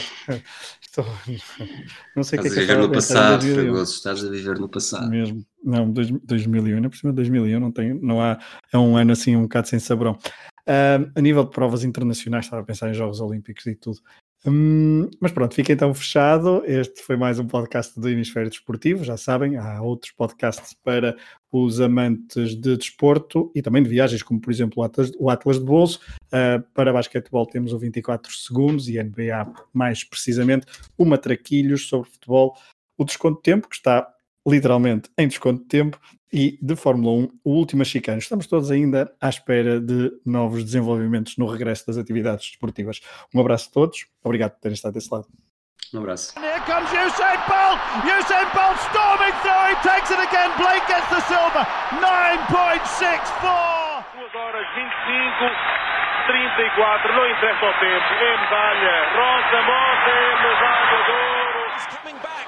Estou... 0.82 1.06
Não 2.16 2.22
sei 2.22 2.38
o 2.38 2.42
que 2.42 2.50
é 2.50 2.52
que 2.52 2.60
viver 2.60 2.78
no 2.78 2.92
passado, 2.92 3.46
Fragoso, 3.48 3.94
estás 3.94 4.26
a 4.26 4.30
viver 4.30 4.60
no 4.60 4.68
passado. 4.68 5.10
Mesmo. 5.10 5.44
Não, 5.64 5.90
2001, 5.90 6.76
ainda 6.76 6.90
por 6.90 6.98
cima 6.98 7.14
de 7.14 7.16
2001 7.16 7.60
não, 7.60 7.72
tem, 7.72 7.94
não 7.94 8.22
há, 8.22 8.38
é 8.74 8.78
um 8.78 8.98
ano 8.98 9.14
assim 9.14 9.36
um 9.36 9.44
bocado 9.44 9.70
sem 9.70 9.80
sabrão. 9.80 10.20
A 10.67 11.21
nível 11.21 11.43
de 11.43 11.52
provas 11.52 11.84
internacionais, 11.84 12.45
estava 12.45 12.62
a 12.62 12.65
pensar 12.65 12.89
em 12.89 12.93
Jogos 12.93 13.19
Olímpicos 13.19 13.65
e 13.65 13.76
tudo. 13.76 14.00
Hum, 14.43 15.08
mas 15.19 15.32
pronto, 15.32 15.54
fica 15.54 15.71
então 15.71 15.93
fechado. 15.93 16.63
Este 16.65 17.04
foi 17.04 17.15
mais 17.15 17.38
um 17.38 17.45
podcast 17.45 18.00
do 18.00 18.10
Hemisfério 18.10 18.50
Desportivo. 18.50 19.04
Já 19.04 19.15
sabem, 19.15 19.56
há 19.56 19.80
outros 19.84 20.12
podcasts 20.12 20.74
para 20.84 21.15
os 21.52 21.80
amantes 21.80 22.56
de 22.60 22.76
desporto 22.76 23.52
e 23.54 23.62
também 23.62 23.84
de 23.84 23.89
viagens, 23.89 24.24
como 24.24 24.41
por 24.41 24.52
exemplo 24.52 24.82
o 24.82 24.84
Atlas, 24.84 25.12
o 25.19 25.30
Atlas 25.30 25.60
de 25.60 25.65
Bolso. 25.65 26.00
Uh, 26.28 26.63
para 26.74 26.91
basquetebol 26.91 27.45
temos 27.45 27.71
o 27.71 27.78
24 27.78 28.34
segundos 28.34 28.89
e 28.89 29.02
NBA, 29.02 29.54
mais 29.71 30.04
precisamente, 30.04 30.65
o 30.97 31.06
Matraquilhos 31.06 31.88
sobre 31.88 32.10
futebol. 32.10 32.58
O 32.97 33.06
desconto 33.06 33.38
de 33.38 33.43
tempo, 33.43 33.69
que 33.69 33.76
está 33.76 34.12
literalmente 34.48 35.10
em 35.18 35.28
desconto 35.28 35.62
de 35.62 35.68
tempo, 35.68 36.00
e 36.34 36.58
de 36.62 36.76
Fórmula 36.76 37.26
1, 37.26 37.30
o 37.44 37.52
último 37.52 37.84
chicano. 37.84 38.20
Estamos 38.20 38.48
todos 38.48 38.72
ainda 38.72 39.14
à 39.20 39.28
espera 39.28 39.80
de 39.80 40.12
novos 40.26 40.64
desenvolvimentos 40.64 41.36
no 41.38 41.46
regresso 41.46 41.86
das 41.88 41.98
atividades 41.98 42.50
desportivas. 42.50 43.02
Um 43.36 43.42
abraço 43.42 43.68
a 43.70 43.74
todos, 43.74 44.08
obrigado 44.24 44.52
por 44.52 44.62
terem 44.62 44.76
estado 44.76 44.94
desse 44.94 45.14
lado. 45.14 45.28
Um 45.94 46.00
abraço. 46.00 46.34
Here 46.40 46.62
comes 46.64 46.88
Usain 46.88 47.36
Bolt. 47.52 47.76
Usain 48.08 48.48
Bolt 48.56 48.80
storming 48.88 49.36
through. 49.44 49.68
He 49.68 49.76
takes 49.84 50.08
it 50.10 50.24
again. 50.24 50.48
Blake 50.56 50.88
gets 50.88 51.04
the 51.10 51.20
silver. 51.28 51.68
9.64. 52.00 54.06
2 54.16 54.36
horas 54.36 54.66
25, 54.72 55.52
34. 56.32 57.12
Não 57.12 57.28
interessa 57.28 57.66
o 57.66 57.74
tempo. 57.84 58.08
É 58.24 58.32
medalha. 58.40 59.04
Rosa 59.20 59.60
Mota 59.68 60.16
é 60.16 60.32
medalha 60.40 60.96
de 61.04 61.12
ouro. 61.12 61.60
He's 61.76 61.92
coming 61.92 62.16
back 62.24 62.48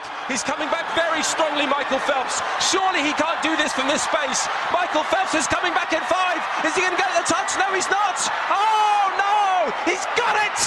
very 0.95 1.23
strongly, 1.23 1.65
Michael 1.65 1.99
Phelps. 1.99 2.41
Surely 2.71 3.01
he 3.01 3.13
can't 3.13 3.41
do 3.43 3.55
this 3.57 3.73
from 3.73 3.87
this 3.87 4.03
space. 4.03 4.47
Michael 4.71 5.03
Phelps 5.03 5.33
is 5.35 5.47
coming 5.47 5.73
back 5.73 5.93
in 5.93 6.01
five. 6.01 6.41
Is 6.65 6.75
he 6.75 6.81
going 6.81 6.95
to 6.95 6.97
get 6.97 7.11
the 7.13 7.25
touch? 7.27 7.53
No, 7.57 7.73
he's 7.73 7.89
not. 7.89 8.17
Oh, 8.49 9.13
no! 9.17 9.91
He's 9.91 10.05
got 10.17 10.35
it! 10.35 10.57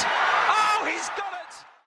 Oh, 0.49 0.87
he's 0.87 1.09
got 1.11 1.33
it! 1.33 1.36